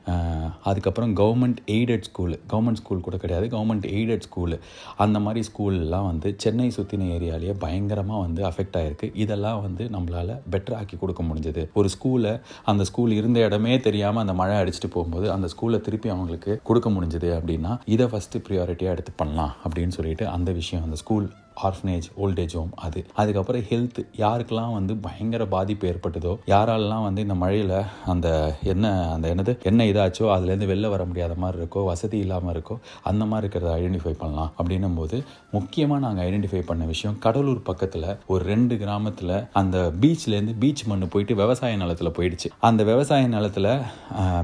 அதுக்கப்புறம் 0.67 1.15
government 1.17 1.61
aided 1.73 2.07
school 2.09 2.37
government 2.49 2.81
school 2.81 3.03
கூட 3.03 3.17
கிடையாது 3.17 3.47
கவர்மெண்ட் 3.49 3.89
எய்டட் 3.93 4.27
ஸ்கூலு 4.27 4.57
அந்த 5.03 5.17
மாதிரி 5.19 5.42
ப்ரைமரி 5.45 5.49
ஸ்கூல்லாம் 5.49 6.07
வந்து 6.07 6.29
சென்னை 6.37 6.67
சுற்றின 6.69 7.07
ஏரியாலேயே 7.13 7.53
பயங்கரமாக 7.59 8.19
வந்து 8.23 8.41
அஃபெக்ட் 8.49 8.77
ஆகிருக்கு 8.79 9.07
இதெல்லாம் 9.15 9.61
வந்து 9.61 9.83
நம்மளால் 9.89 10.33
பெட்டர் 10.51 10.75
ஆக்கி 10.75 10.95
கொடுக்க 10.97 11.21
முடிஞ்சது 11.23 11.63
ஒரு 11.73 11.89
ஸ்கூலில் 11.95 12.29
அந்த 12.65 12.83
ஸ்கூல் 12.83 13.13
இருந்த 13.13 13.39
இடமே 13.39 13.73
தெரியாமல் 13.79 14.23
அந்த 14.23 14.33
மழை 14.33 14.57
அடிச்சுட்டு 14.57 14.89
போகும்போது 14.89 15.27
அந்த 15.31 15.49
ஸ்கூலை 15.53 15.79
திருப்பி 15.81 16.09
அவங்களுக்கு 16.09 16.53
கொடுக்க 16.63 16.89
முடிஞ்சது 16.89 17.31
அப்படின்னா 17.35 17.73
இதை 17.87 18.07
ஃபஸ்ட்டு 18.07 18.43
ப்ரியாரிட்டியாக 18.47 18.95
எடுத்து 18.95 19.13
பண்ணலாம் 19.15 19.55
அப்படின்னு 19.63 19.95
சொல்லிட்டு 19.95 20.27
அந்த 20.29 20.51
விஷயம் 20.51 20.85
அந்த 20.85 20.99
ஸ்கூல் 20.99 21.27
ஆர்ஃபனேஜ் 21.61 22.07
ஓல்டேஜ் 22.17 22.55
ஹோம் 22.55 22.71
அது 22.83 22.99
அதுக்கப்புறம் 23.15 23.65
ஹெல்த் 23.69 23.99
யாருக்கெல்லாம் 24.17 24.73
வந்து 24.73 24.93
பயங்கர 25.03 25.43
பாதிப்பு 25.47 25.87
ஏற்பட்டதோ 25.89 26.33
யாராலெல்லாம் 26.47 27.03
வந்து 27.03 27.21
இந்த 27.21 27.35
மழையில் 27.35 27.75
அந்த 28.05 28.27
என்ன 28.65 28.91
அந்த 29.13 29.27
என்னது 29.27 29.53
என்ன 29.63 29.85
இதாச்சோ 29.85 30.27
அதுலேருந்து 30.33 30.69
வெளில 30.71 30.89
வர 30.89 31.03
முடியாத 31.05 31.35
மாதிரி 31.35 31.59
இருக்கோ 31.61 31.83
வசதி 31.85 32.17
இல்லாமல் 32.17 32.53
இருக்கோ 32.55 32.77
அந்த 33.03 33.23
மாதிரி 33.25 33.43
இருக்கிறத 33.43 33.73
ஐடென்டிஃபை 33.77 34.13
பண்ணலாம் 34.15 34.51
அப்படின்னும் 34.57 34.95
போது 34.95 35.17
முக்கியமாக 35.51 36.01
நாங்கள் 36.01 36.25
ஐடென்டிஃபை 36.25 36.63
பண்ண 36.63 36.83
விஷயம் 36.85 37.17
கடலூர் 37.19 37.61
பக்கத்தில் 37.63 38.09
ஒரு 38.27 38.43
ரெண்டு 38.45 38.77
கிராமத்தில் 38.77 39.35
அந்த 39.53 39.77
பீச்லேருந்து 40.01 40.55
பீச் 40.59 40.85
மண் 40.87 41.09
போயிட்டு 41.09 41.33
விவசாய 41.35 41.75
நிலத்தில் 41.75 42.13
போயிடுச்சு 42.13 42.49
அந்த 42.63 42.81
விவசாய 42.83 43.27
நிலத்தில் 43.27 43.71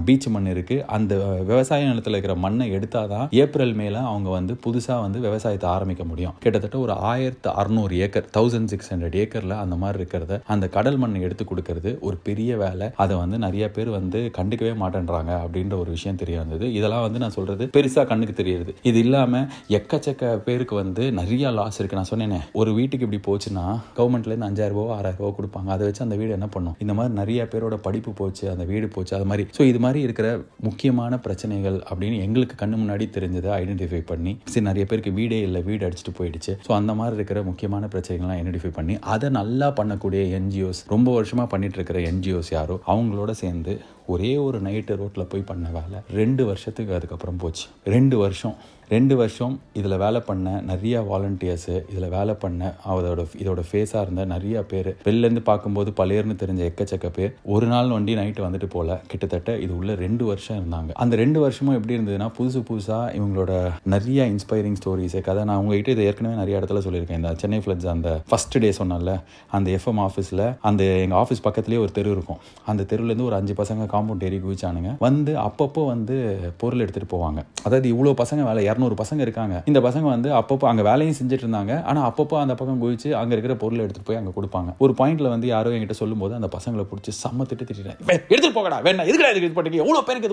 பீச் 0.05 0.29
மண் 0.29 0.51
இருக்குது 0.53 0.85
அந்த 0.91 1.13
விவசாய 1.43 1.81
நிலத்தில் 1.85 2.15
இருக்கிற 2.15 2.35
மண்ணை 2.39 2.67
எடுத்தால் 2.71 3.09
தான் 3.09 3.27
ஏப்ரல் 3.39 3.73
மேலே 3.73 3.99
அவங்க 4.03 4.29
வந்து 4.29 4.53
புதுசாக 4.63 4.99
வந்து 5.01 5.19
விவசாயத்தை 5.19 5.67
ஆரம்பிக்க 5.69 6.03
முடியும் 6.03 6.35
கிட்டத்தட்ட 6.39 6.77
ஒரு 6.79 6.93
ஆயிரத்து 7.05 7.49
அறநூறு 7.55 7.95
ஏக்கர் 7.99 8.27
தௌசண்ட் 8.35 8.69
சிக்ஸ் 8.69 8.89
ஹண்ட்ரட் 8.91 9.17
ஏக்கரில் 9.19 9.55
அந்த 9.59 9.75
மாதிரி 9.75 9.97
இருக்கிறத 9.99 10.33
அந்த 10.49 10.65
கடல் 10.69 10.97
மண்ணை 10.97 11.21
எடுத்து 11.21 11.45
கொடுக்கறது 11.45 11.91
ஒரு 12.01 12.17
பெரிய 12.23 12.51
வேலை 12.57 12.87
அதை 12.99 13.15
வந்து 13.17 13.39
நிறைய 13.39 13.65
பேர் 13.71 13.91
வந்து 13.91 14.21
கண்டுக்கவே 14.37 14.73
மாட்டேன்றாங்க 14.79 15.31
அப்படின்ற 15.41 15.75
ஒரு 15.77 15.91
விஷயம் 15.91 16.19
தெரிய 16.19 16.37
வந்தது 16.39 16.67
இதெல்லாம் 16.73 17.05
வந்து 17.05 17.19
நான் 17.19 17.35
சொல்கிறது 17.35 17.65
பெருசாக 17.75 18.05
கண்ணுக்கு 18.07 18.35
தெரியுது 18.35 18.73
இது 18.83 18.99
இல்லாமல் 18.99 19.45
எக்கச்சக்க 19.79 20.33
பேருக்கு 20.45 20.75
வந்து 20.75 21.03
நிறைய 21.19 21.51
லாஸ் 21.53 21.79
இருக்குது 21.79 21.99
நான் 21.99 22.11
சொன்னேனே 22.11 22.39
ஒரு 22.59 22.73
வீட்டுக்கு 22.73 23.07
இப்படி 23.07 23.21
போச்சுன்னா 23.25 23.65
கவர்மெண்ட்லேருந்து 23.97 24.49
அஞ்சாயிரம் 24.49 24.77
ரூபா 24.77 24.95
ஆறாயிரம் 24.97 25.21
ரூபா 25.21 25.31
கொடுப்பாங்க 25.37 25.69
அதை 25.69 25.85
வச்சு 25.85 26.05
அந்த 26.05 26.17
வீடு 26.19 26.37
என்ன 26.37 26.49
பண்ணும் 26.49 26.77
இந்த 26.79 26.93
மாதிரி 26.93 27.13
நிறைய 27.13 27.47
பேரோட 27.51 27.77
படிப்பு 27.85 28.13
போச்சு 28.19 28.45
அந்த 28.49 28.65
வீடு 28.65 28.89
போச்சு 28.89 29.15
அது 29.15 29.27
மாதிரி 29.29 29.45
ஸோ 29.57 29.63
இது 29.63 29.79
மாதிரி 29.79 29.99
இருக்கிற 30.01 30.27
முக்கியமான 30.65 31.19
பிரச்சனைகள் 31.25 31.77
அப்படின்னு 31.89 32.17
எங்களுக்கு 32.25 32.55
கண்ணு 32.55 32.77
முன்னாடி 32.79 33.07
தெரிஞ்சதை 33.15 33.51
ஐடென்டிஃபை 33.59 34.01
பண்ணி 34.05 34.33
சரி 34.49 34.65
நிறைய 34.65 34.85
பேருக்கு 34.85 35.13
வீடே 35.13 35.39
இல்லை 35.41 35.61
வீடு 35.63 35.85
அடிச்சுட்டு 35.87 36.13
போயிடுச்சு 36.17 36.53
ஸோ 36.65 36.71
அந்த 36.71 36.88
அந்த 36.89 37.01
மாதிரி 37.01 37.17
இருக்கிற 37.17 37.39
முக்கியமான 37.43 37.87
பிரச்சனைகள்லாம் 37.87 38.39
ஐடென்டிஃபை 38.39 38.69
பண்ணி 38.71 38.93
அதை 39.07 39.27
நல்லா 39.31 39.67
பண்ணக்கூடிய 39.77 40.21
என்ஜிஓஸ் 40.37 40.79
ரொம்ப 40.87 41.09
வருஷமாக 41.13 41.47
பண்ணிட்டு 41.47 41.77
இருக்கிற 41.77 41.99
என்ஜிஓஸ் 42.05 42.49
யாரோ 42.51 42.75
அவங்களோட 42.85 43.31
சேர்ந்து 43.39 43.73
ஒரே 44.07 44.31
ஒரு 44.37 44.57
நைட்டு 44.61 44.95
ரோட்டில் 44.95 45.27
போய் 45.27 45.43
பண்ண 45.43 45.67
வேலை 45.71 45.99
ரெண்டு 46.13 46.43
வருஷத்துக்கு 46.45 46.95
அதுக்கப்புறம் 46.95 47.37
போச்சு 47.37 47.65
ரெண்டு 47.87 48.17
வருஷம் 48.17 48.55
ரெண்டு 48.89 49.15
வருஷம் 49.15 49.55
இதில் 49.73 49.95
வேலை 49.97 50.19
பண்ண 50.21 50.51
நிறைய 50.61 51.01
வாலண்டியர்ஸு 51.09 51.75
இதில் 51.89 52.07
வேலை 52.09 52.33
பண்ண 52.39 52.61
அதோட 52.85 53.23
இதோட 53.39 53.61
ஃபேஸாக 53.67 54.01
இருந்த 54.01 54.21
நிறைய 54.25 54.63
பேர் 54.63 54.89
வெளிலேருந்து 55.03 55.43
பார்க்கும்போது 55.43 55.89
பழையர்னு 55.99 56.35
தெரிஞ்ச 56.39 56.61
எக்கச்சக்க 56.65 57.09
பேர் 57.09 57.33
ஒரு 57.49 57.67
நாள் 57.67 57.89
வண்டி 57.89 58.13
நைட்டு 58.15 58.41
வந்துட்டு 58.45 58.67
போல 58.67 58.95
கிட்டத்தட்ட 59.07 59.57
இது 59.57 59.73
உள்ள 59.75 59.95
ரெண்டு 59.95 60.23
வருஷம் 60.25 60.57
இருந்தாங்க 60.59 60.95
அந்த 60.97 61.15
ரெண்டு 61.15 61.39
வருஷமும் 61.39 61.75
எப்படி 61.75 61.95
இருந்ததுன்னா 61.97 62.29
புதுசு 62.37 62.61
புதுசாக 62.69 63.13
இவங்களோட 63.15 63.51
நிறைய 63.93 64.25
இன்ஸ்பைரிங் 64.31 64.79
ஸ்டோரிஸ் 64.79 65.17
கதை 65.21 65.43
நான் 65.43 65.61
உங்ககிட்ட 65.61 65.91
இதை 65.91 66.07
ஏற்கனவே 66.07 66.35
நிறைய 66.35 66.61
இடத்துல 66.61 66.81
சொல்லியிருக்கேன் 66.85 67.21
இந்த 67.21 67.33
சென்னை 67.35 67.59
ஃபிளட்ஸ் 67.61 67.91
அந்த 67.93 68.11
ஃபஸ்ட் 68.29 68.59
டே 68.59 68.71
சொன்னால 68.79 69.15
அந்த 69.51 69.69
எஃப்எம் 69.77 70.03
ஆஃபீஸில் 70.05 70.43
அந்த 70.63 70.81
எங்கள் 71.03 71.19
ஆஃபீஸ் 71.19 71.45
பக்கத்துலேயே 71.45 71.83
ஒரு 71.83 71.91
தெரு 71.91 72.11
இருக்கும் 72.11 72.41
அந்த 72.67 72.87
தெருலேருந்து 72.89 73.29
ஒரு 73.29 73.35
அஞ்சு 73.35 73.55
பசங்க 73.57 73.89
காம்பவுண்ட் 73.93 74.27
ஏறி 74.29 74.41
குவிச்சானுங்க 74.41 74.91
வந்து 75.01 75.31
அப்பப்போ 75.45 75.85
வந்து 75.87 76.17
பொருள் 76.57 76.83
எடுத்துகிட்டு 76.83 77.13
போவாங்க 77.15 77.39
அதாவது 77.63 77.87
இவ்வளோ 77.93 78.17
பசங்க 78.19 78.41
வேலை 78.43 78.65
இரநூறு 78.79 78.95
பசங்க 79.01 79.21
இருக்காங்க 79.21 79.55
இந்த 79.65 79.79
பசங்க 79.79 80.05
வந்து 80.07 80.29
அப்பப்போ 80.33 80.65
அங்கே 80.65 80.83
வேலையும் 80.83 81.17
செஞ்சுட்டு 81.19 81.43
இருந்தாங்க 81.45 81.73
ஆனால் 81.83 82.05
அப்பப்போ 82.09 82.35
அந்த 82.39 82.53
பக்கம் 82.53 82.81
குவிச்சு 82.81 83.09
அங்கே 83.13 83.33
இருக்கிற 83.35 83.53
பொருளை 83.55 83.81
எடுத்துகிட்டு 83.85 84.09
போய் 84.09 84.19
அங்கே 84.19 84.33
கொடுப்பாங்க 84.37 84.69
ஒரு 84.79 84.93
பாயிண்ட்ல 84.99 85.29
வந்து 85.29 85.47
யாரோ 85.47 85.73
என்கிட்ட 85.75 85.97
சொல்லும்போது 85.99 86.35
அந்த 86.35 86.49
பசங்களை 86.55 86.85
பிடிச்சி 86.91 87.13
செம்ம 87.19 87.47
திட்டு 87.49 87.67
திட்டிட்டேன் 87.69 87.99
எடுத்துட்டு 88.29 88.55
போகடா 88.59 88.77
வேணா 88.85 89.05
எதுக்கடா 89.05 89.31
இது 89.33 89.51
பண்ணிட்டு 89.51 89.81
எவ்வளோ 89.83 90.03
பேருக்கு 90.03 90.29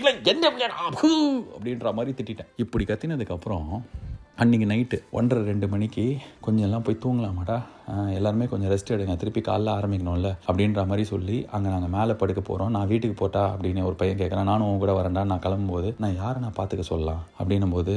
இது 0.00 0.42
அப்படின்ற 1.50 1.92
மாதிரி 1.92 2.14
திட்டேன் 2.20 2.50
இப்படி 2.56 2.84
கத்தினதுக்கப்புறம் 2.84 3.70
அன்றைக்கி 4.38 4.66
நைட்டு 4.66 4.96
ஒன்றரை 5.10 5.40
ரெண்டு 5.44 5.66
மணிக்கு 5.68 6.04
கொஞ்சம் 6.40 6.64
எல்லாம் 6.64 6.84
போய் 6.84 6.96
தூங்கலாமாடா 7.02 7.56
எல்லாருமே 8.14 8.46
கொஞ்சம் 8.46 8.70
ரெஸ்ட் 8.72 8.90
எடுங்க 8.90 9.14
திருப்பி 9.16 9.40
காலைல 9.40 9.74
ஆரம்பிக்கணும்ல 9.74 10.30
அப்படின்ற 10.46 10.82
மாதிரி 10.86 11.04
சொல்லி 11.04 11.36
அங்கே 11.50 11.68
நாங்கள் 11.68 11.92
மேலே 11.92 12.14
படுக்க 12.14 12.40
போகிறோம் 12.40 12.72
நான் 12.72 12.88
வீட்டுக்கு 12.88 13.16
போட்டா 13.20 13.42
அப்படின்னு 13.50 13.84
ஒரு 13.84 13.96
பையன் 14.00 14.20
கேட்குறேன் 14.20 14.50
நானும் 14.50 14.66
உங்க 14.68 14.80
கூட 14.80 14.94
வரேன்டா 14.96 15.22
நான் 15.24 15.42
கிளம்பும்போது 15.42 15.90
நான் 15.98 16.16
யாரை 16.16 16.40
நான் 16.40 16.56
பார்த்துக்க 16.56 16.86
சொல்லலாம் 16.88 17.22
அப்படின்னும் 17.38 17.76
போது 17.76 17.94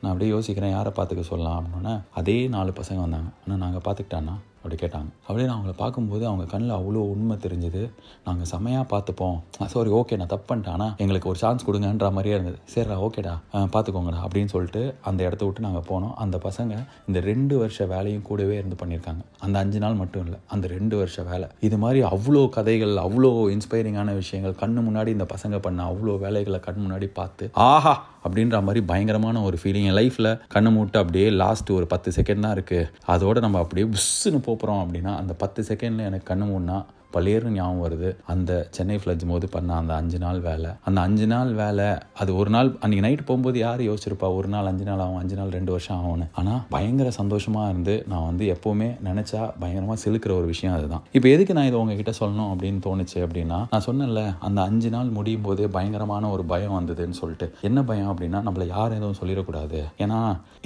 நான் 0.00 0.12
அப்படியே 0.12 0.30
யோசிக்கிறேன் 0.30 0.74
யாரை 0.74 0.92
பார்த்துக்க 0.96 1.24
சொல்லலாம் 1.24 1.58
அப்படின்னா 1.60 1.96
அதே 2.14 2.38
நாலு 2.48 2.72
பசங்க 2.78 3.00
வந்தாங்க 3.00 3.32
ஆனால் 3.42 3.60
நாங்கள் 3.60 3.84
பார்த்துக்கிட்டான்னா 3.86 4.36
அப்படி 4.60 4.76
கேட்டாங்க 4.76 5.10
அப்படியே 5.26 5.46
நான் 5.46 5.56
அவங்கள 5.56 5.74
பார்க்கும்போது 5.76 6.24
அவங்க 6.26 6.44
கண்ணில் 6.44 6.74
அவ்வளோ 6.74 7.02
உண்மை 7.10 7.36
தெரிஞ்சுது 7.42 7.82
நாங்கள் 8.24 8.48
செமையாக 8.50 8.84
பார்த்துப்போம் 8.90 9.38
சாரி 9.66 9.90
ஓகே 9.90 10.16
நான் 10.16 10.32
தப்பு 10.32 10.46
பண்ணிட்டேன் 10.50 10.94
எங்களுக்கு 10.96 11.28
ஒரு 11.28 11.38
சான்ஸ் 11.38 11.66
கொடுங்கன்ற 11.66 12.08
மாதிரியே 12.10 12.34
இருந்தது 12.34 12.58
சரிடா 12.74 12.98
ஓகேடா 13.00 13.34
பார்த்துக்கோங்கடா 13.72 14.20
அப்படின்னு 14.22 14.52
சொல்லிட்டு 14.52 14.82
அந்த 15.02 15.20
இடத்த 15.24 15.44
விட்டு 15.44 15.60
நாங்கள் 15.60 15.86
போனோம் 15.88 16.14
அந்த 16.16 16.38
பசங்க 16.44 16.74
இந்த 17.06 17.20
ரெண்டு 17.20 17.56
வருஷ 17.58 17.86
வேலையும் 17.86 18.22
கூடவே 18.22 18.56
இருந்து 18.58 18.78
பண்ணியிருக்காங்க 18.80 19.24
அந்த 19.38 19.56
அஞ்சு 19.58 19.78
நாள் 19.78 19.94
மட்டும் 19.94 20.24
இல்லை 20.26 20.40
அந்த 20.48 20.68
ரெண்டு 20.68 20.96
வருஷ 20.96 21.22
வேலை 21.22 21.48
இது 21.60 21.78
மாதிரி 21.78 22.02
அவ்வளோ 22.10 22.44
கதைகள் 22.50 22.94
அவ்வளோ 22.98 23.32
இன்ஸ்பைரிங்கான 23.50 24.14
விஷயங்கள் 24.14 24.60
கண்ணு 24.60 24.82
முன்னாடி 24.82 25.08
இந்த 25.08 25.28
பசங்க 25.30 25.58
பண்ண 25.58 25.82
அவ்வளோ 25.84 26.16
வேலைகளை 26.18 26.60
கண் 26.60 26.82
முன்னாடி 26.82 27.08
பார்த்து 27.12 27.46
ஆஹா 27.66 27.94
அப்படின்ற 28.24 28.56
மாதிரி 28.62 28.80
பயங்கரமான 28.84 29.42
ஒரு 29.42 29.56
ஃபீலிங் 29.60 29.90
லைஃப்பில் 29.94 30.30
கண்ணு 30.54 30.70
மூட்டு 30.70 30.96
அப்படியே 30.98 31.28
லாஸ்ட் 31.34 31.70
ஒரு 31.70 31.86
பத்து 31.86 32.10
செகண்ட் 32.16 32.44
தான் 32.44 32.54
இருக்குது 32.54 32.88
அதோடு 33.06 33.40
நம்ம 33.40 33.58
அப்படியே 33.58 33.86
புஷ்ஷுன்னு 33.86 34.40
போகிறோம் 34.50 34.82
அப்படின்னா 34.84 35.16
அந்த 35.16 35.32
பத்து 35.32 35.62
செகண்டில் 35.62 36.06
எனக்கு 36.06 36.34
கண்ணு 36.34 36.54
ஒன்றா 36.54 36.78
பழையரும் 37.12 37.54
ஞாபகம் 37.54 37.82
வருது 37.82 38.08
அந்த 38.26 38.50
சென்னை 38.70 38.96
ஃப்ளட்ஜ் 39.00 39.24
போது 39.26 39.46
பண்ண 39.48 39.70
அந்த 39.76 39.92
அஞ்சு 39.94 40.18
நாள் 40.18 40.40
வேலை 40.40 40.70
அந்த 40.84 40.98
அஞ்சு 41.00 41.26
நாள் 41.26 41.52
வேலை 41.54 41.88
அது 42.16 42.30
ஒரு 42.36 42.50
நாள் 42.50 42.70
அன்றைக்கி 42.80 43.04
நைட்டு 43.06 43.24
போகும்போது 43.24 43.58
யார் 43.58 43.82
யோசிச்சிருப்பா 43.82 44.28
ஒரு 44.34 44.48
நாள் 44.48 44.66
அஞ்சு 44.66 44.84
நாள் 44.84 45.00
ஆகும் 45.00 45.20
அஞ்சு 45.20 45.36
நாள் 45.36 45.50
ரெண்டு 45.50 45.72
வருஷம் 45.72 45.96
ஆகும்னு 45.98 46.26
ஆனால் 46.34 46.60
பயங்கர 46.70 47.10
சந்தோஷமாக 47.16 47.70
இருந்து 47.72 47.94
நான் 48.06 48.26
வந்து 48.26 48.46
எப்போவுமே 48.54 48.88
நினச்சா 49.04 49.42
பயங்கரமாக 49.60 49.98
சிலுக்கிற 50.04 50.34
ஒரு 50.36 50.46
விஷயம் 50.46 50.76
அதுதான் 50.76 51.04
இப்போ 51.12 51.28
எதுக்கு 51.28 51.52
நான் 51.52 51.68
இதை 51.68 51.80
உங்ககிட்ட 51.80 52.14
சொல்லணும் 52.20 52.50
அப்படின்னு 52.52 52.82
தோணுச்சு 52.84 53.18
அப்படின்னா 53.22 53.60
நான் 53.70 53.86
சொன்னேன்ல 53.86 54.22
அந்த 54.40 54.60
அஞ்சு 54.62 54.90
நாள் 54.90 55.10
முடியும் 55.10 55.46
போதே 55.46 55.68
பயங்கரமான 55.70 56.30
ஒரு 56.30 56.44
பயம் 56.46 56.76
வந்ததுன்னு 56.78 57.18
சொல்லிட்டு 57.20 57.48
என்ன 57.62 57.78
பயம் 57.84 58.10
அப்படின்னா 58.10 58.40
நம்மளை 58.42 58.68
யாரும் 58.70 58.98
எதுவும் 58.98 59.20
சொல்லிடக்கூடாது 59.20 59.80
ஏன்னா 59.98 60.20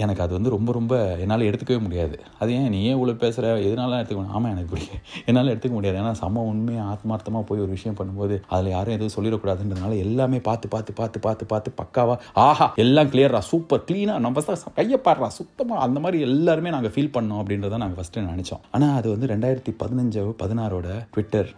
எனக்கு 0.00 0.23
அது 0.23 0.33
வந்து 0.33 0.51
ரொம்ப 0.51 0.71
ரொம்ப 0.73 0.95
என்னால் 1.19 1.49
எடுத்துக்கவே 1.49 1.81
முடியாது 1.81 2.17
அது 2.39 2.53
ஏன் 2.55 2.71
நீ 2.71 2.79
ஏன் 2.85 2.97
இவ்வளோ 2.97 3.17
பேசுகிற 3.19 3.51
எதனால 3.65 3.99
எடுத்துக்க 3.99 4.37
ஆமாம் 4.37 4.53
எனக்கு 4.53 4.71
பிடிக்கும் 4.71 5.03
என்னால் 5.25 5.51
எடுத்துக்க 5.51 5.75
முடியாது 5.75 5.99
ஏன்னா 6.01 6.13
நம்ம 6.35 6.53
உண்மையாக 6.53 6.93
ஆத்மார்த்தமாக 6.93 7.45
போய் 7.45 7.61
ஒரு 7.61 7.71
விஷயம் 7.71 7.97
பண்ணும்போது 7.97 8.37
அதில் 8.49 8.71
யாரும் 8.71 8.95
எதுவும் 8.95 9.15
சொல்லிடக்கூடாதுன்றதுனால 9.15 9.99
எல்லாமே 9.99 10.39
பார்த்து 10.41 10.67
பார்த்து 10.69 10.93
பார்த்து 10.93 11.19
பார்த்து 11.21 11.45
பார்த்து 11.47 11.71
பக்காவாக 11.77 12.17
ஆஹா 12.43 12.67
எல்லாம் 12.77 13.11
கிளியரா 13.11 13.41
சூப்பர் 13.49 13.85
க்ளீனாக 13.89 14.23
நம்ம 14.25 14.57
கையை 14.75 14.99
பாடுறா 14.99 15.29
சுத்தமாக 15.33 15.85
அந்த 15.85 16.01
மாதிரி 16.01 16.19
எல்லாருமே 16.29 16.71
நாங்கள் 16.71 16.95
ஃபீல் 16.95 17.13
பண்ணோம் 17.15 17.41
அப்படின்றத 17.41 17.79
நாங்கள் 17.79 17.99
ஃபஸ்ட்டு 17.99 18.27
நினச்சோம் 18.27 18.65
ஆனால் 18.71 18.97
அது 18.97 19.09
வந்து 19.11 19.29
ரெண்டாயிரத்தி 19.29 19.75
பதினஞ்சு 19.79 20.25
பதினாறோட 20.39 20.89
ட்விட்டர் 21.11 21.51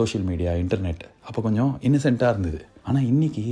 சோஷியல் 0.00 0.26
மீடியா 0.26 0.52
இன்டர்நெட் 0.56 1.04
அப்போ 1.22 1.40
கொஞ்சம் 1.40 1.72
இன்னசென்ட்டாக 1.82 2.34
இருந்தது 2.34 2.60
ஆனால் 2.82 3.06
இன்றைக்கி 3.06 3.46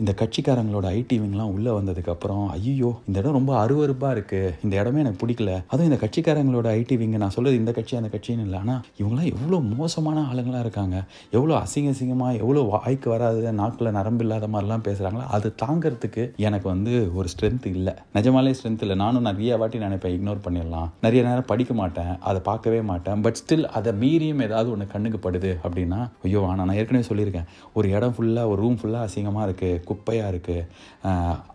இந்த 0.00 0.12
கட்சிக்காரங்களோட 0.18 0.86
ஐடிவிங்லாம் 0.96 1.52
உள்ளே 1.52 1.72
வந்ததுக்கப்புறம் 1.76 2.44
ஐயோ 2.54 2.90
இந்த 3.06 3.16
இடம் 3.18 3.34
ரொம்ப 3.34 3.52
அருவறுப்பாக 3.58 4.14
இருக்குது 4.14 4.52
இந்த 4.62 4.74
இடமே 4.76 5.00
எனக்கு 5.00 5.20
பிடிக்கல 5.22 5.50
அதுவும் 5.66 5.88
இந்த 5.90 5.98
கட்சிக்காரங்களோட 6.00 6.68
ஐடிவிங்க 6.76 7.18
நான் 7.18 7.34
சொல்கிறது 7.34 7.58
இந்த 7.58 7.72
கட்சி 7.72 7.96
அந்த 7.96 8.10
கட்சின்னு 8.12 8.44
இல்லை 8.44 8.58
ஆனால் 8.58 8.80
இவங்களாம் 8.98 9.28
எவ்வளோ 9.32 9.60
மோசமான 9.72 10.24
ஆளுங்களாக 10.28 10.62
இருக்காங்க 10.62 10.96
எவ்வளோ 11.32 11.54
அசிங்க 11.62 11.92
அசிங்கமாக 11.92 12.40
எவ்வளோ 12.40 12.62
வாய்க்கு 12.72 13.10
வராது 13.10 13.52
நாக்கில் 13.58 13.92
நரம்பு 13.92 14.24
இல்லாத 14.24 14.48
மாதிரிலாம் 14.48 14.84
பேசுகிறாங்களோ 14.84 15.26
அது 15.32 15.50
தாங்கிறதுக்கு 15.62 16.24
எனக்கு 16.42 16.68
வந்து 16.68 16.92
ஒரு 17.14 17.28
ஸ்ட்ரென்த் 17.28 17.68
இல்லை 17.72 17.94
நிஜமாலே 18.14 18.54
ஸ்ட்ரென்த் 18.54 18.84
இல்லை 18.86 18.96
நானும் 18.96 19.26
நிறைய 19.28 19.56
வாட்டி 19.56 19.78
நினைப்பேன் 19.78 20.16
இக்னோர் 20.16 20.44
பண்ணிடலாம் 20.44 20.88
நிறைய 21.00 21.22
நேரம் 21.22 21.48
படிக்க 21.48 21.72
மாட்டேன் 21.74 22.12
அதை 22.22 22.42
பார்க்கவே 22.42 22.80
மாட்டேன் 22.84 23.22
பட் 23.22 23.40
ஸ்டில் 23.42 23.66
அதை 23.72 23.92
மீறியும் 23.94 24.40
ஏதாவது 24.40 24.70
ஒன்று 24.70 24.86
கண்ணுக்கு 24.86 25.20
படுது 25.22 25.52
அப்படின்னா 25.62 26.00
ஐயோ 26.24 26.42
ஆனால் 26.44 26.66
நான் 26.66 26.78
ஏற்கனவே 26.78 27.06
சொல்லியிருக்கேன் 27.08 27.48
ஒரு 27.72 27.88
இடம் 27.90 28.16
ஃபுல்லாக 28.16 28.50
ஒரு 28.52 28.60
ரூம் 28.62 28.78
ஃபுல்லாக 28.80 29.08
அசிங்கமாக 29.08 29.46
இருக்குது 29.48 29.80
குப்பையாக 29.86 30.32
இருக்குது 30.32 30.66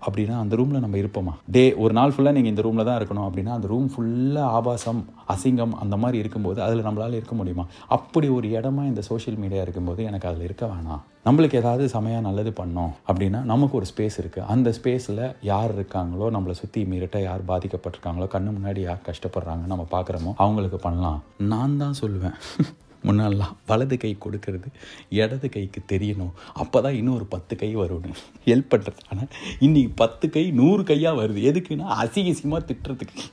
அப்படின்னா 0.05 0.37
அந்த 0.37 0.55
ரூமில் 0.55 0.79
நம்ம 0.79 0.97
இருப்போமா 0.97 1.33
டே 1.51 1.65
ஒரு 1.77 1.93
நாள் 1.93 2.13
ஃபுல்லாக 2.13 2.37
நீங்கள் 2.37 2.53
இந்த 2.53 2.65
ரூமில் 2.65 2.87
தான் 2.89 2.99
இருக்கணும் 2.99 3.27
அப்படின்னா 3.27 3.53
அந்த 3.53 3.67
ரூம் 3.67 3.89
ஃபுல்லாக 3.93 4.53
ஆபாசம் 4.53 5.01
அசிங்கம் 5.27 5.75
அந்த 5.79 5.95
மாதிரி 5.97 6.17
இருக்கும்போது 6.17 6.59
அதில் 6.61 6.85
நம்மளால் 6.85 7.19
இருக்க 7.19 7.35
முடியுமா 7.35 7.65
அப்படி 7.89 8.29
ஒரு 8.29 8.49
இடமா 8.53 8.85
இந்த 8.85 9.03
சோஷியல் 9.07 9.39
மீடியா 9.39 9.61
இருக்கும்போது 9.61 10.01
எனக்கு 10.03 10.29
அதில் 10.29 10.47
இருக்க 10.47 10.65
வேணாம் 10.65 11.03
நம்மளுக்கு 11.27 11.59
ஏதாவது 11.59 11.85
சமையாக 11.89 12.25
நல்லது 12.27 12.51
பண்ணோம் 12.53 12.91
அப்படின்னா 13.07 13.39
நமக்கு 13.43 13.77
ஒரு 13.77 13.87
ஸ்பேஸ் 13.89 14.17
இருக்குது 14.19 14.47
அந்த 14.47 14.69
ஸ்பேஸில் 14.77 15.23
யார் 15.43 15.73
இருக்காங்களோ 15.73 16.27
நம்மளை 16.31 16.55
சுற்றி 16.55 16.83
மீறிட்ட 16.91 17.19
யார் 17.21 17.43
பாதிக்கப்பட்டிருக்காங்களோ 17.49 18.29
கண்ணு 18.29 18.55
முன்னாடி 18.57 18.81
யார் 18.81 19.07
கஷ்டப்படுறாங்க 19.07 19.65
நம்ம 19.67 19.85
பார்க்குறோமோ 19.91 20.33
அவங்களுக்கு 20.37 20.79
பண்ணலாம் 20.79 21.21
நான் 21.45 21.79
தான் 21.79 22.01
சொல்லுவேன் 22.01 22.37
முன்னாலாம் 23.03 23.53
வலது 23.67 23.95
கை 23.97 24.11
கொடுக்கறது 24.19 24.67
இடது 25.17 25.47
கைக்கு 25.49 25.81
தெரியணும் 25.89 26.33
அப்போ 26.55 26.77
தான் 26.81 26.95
இன்னும் 26.95 27.15
ஒரு 27.15 27.27
பத்து 27.27 27.53
கை 27.55 27.69
வரும்னு 27.75 28.13
ஹெல்ப் 28.47 28.69
பண்ணுறது 28.71 29.01
ஆனால் 29.07 29.29
இன்றைக்கி 29.59 29.91
பத்து 29.95 30.25
கை 30.29 30.43
நூறு 30.51 30.83
கையாக 30.83 31.19
வருது 31.19 31.41
எதுக்குன்னா 31.49 31.87
அசிகசியமாக 31.97 32.61
திட்டுறதுக்கு 32.67 33.25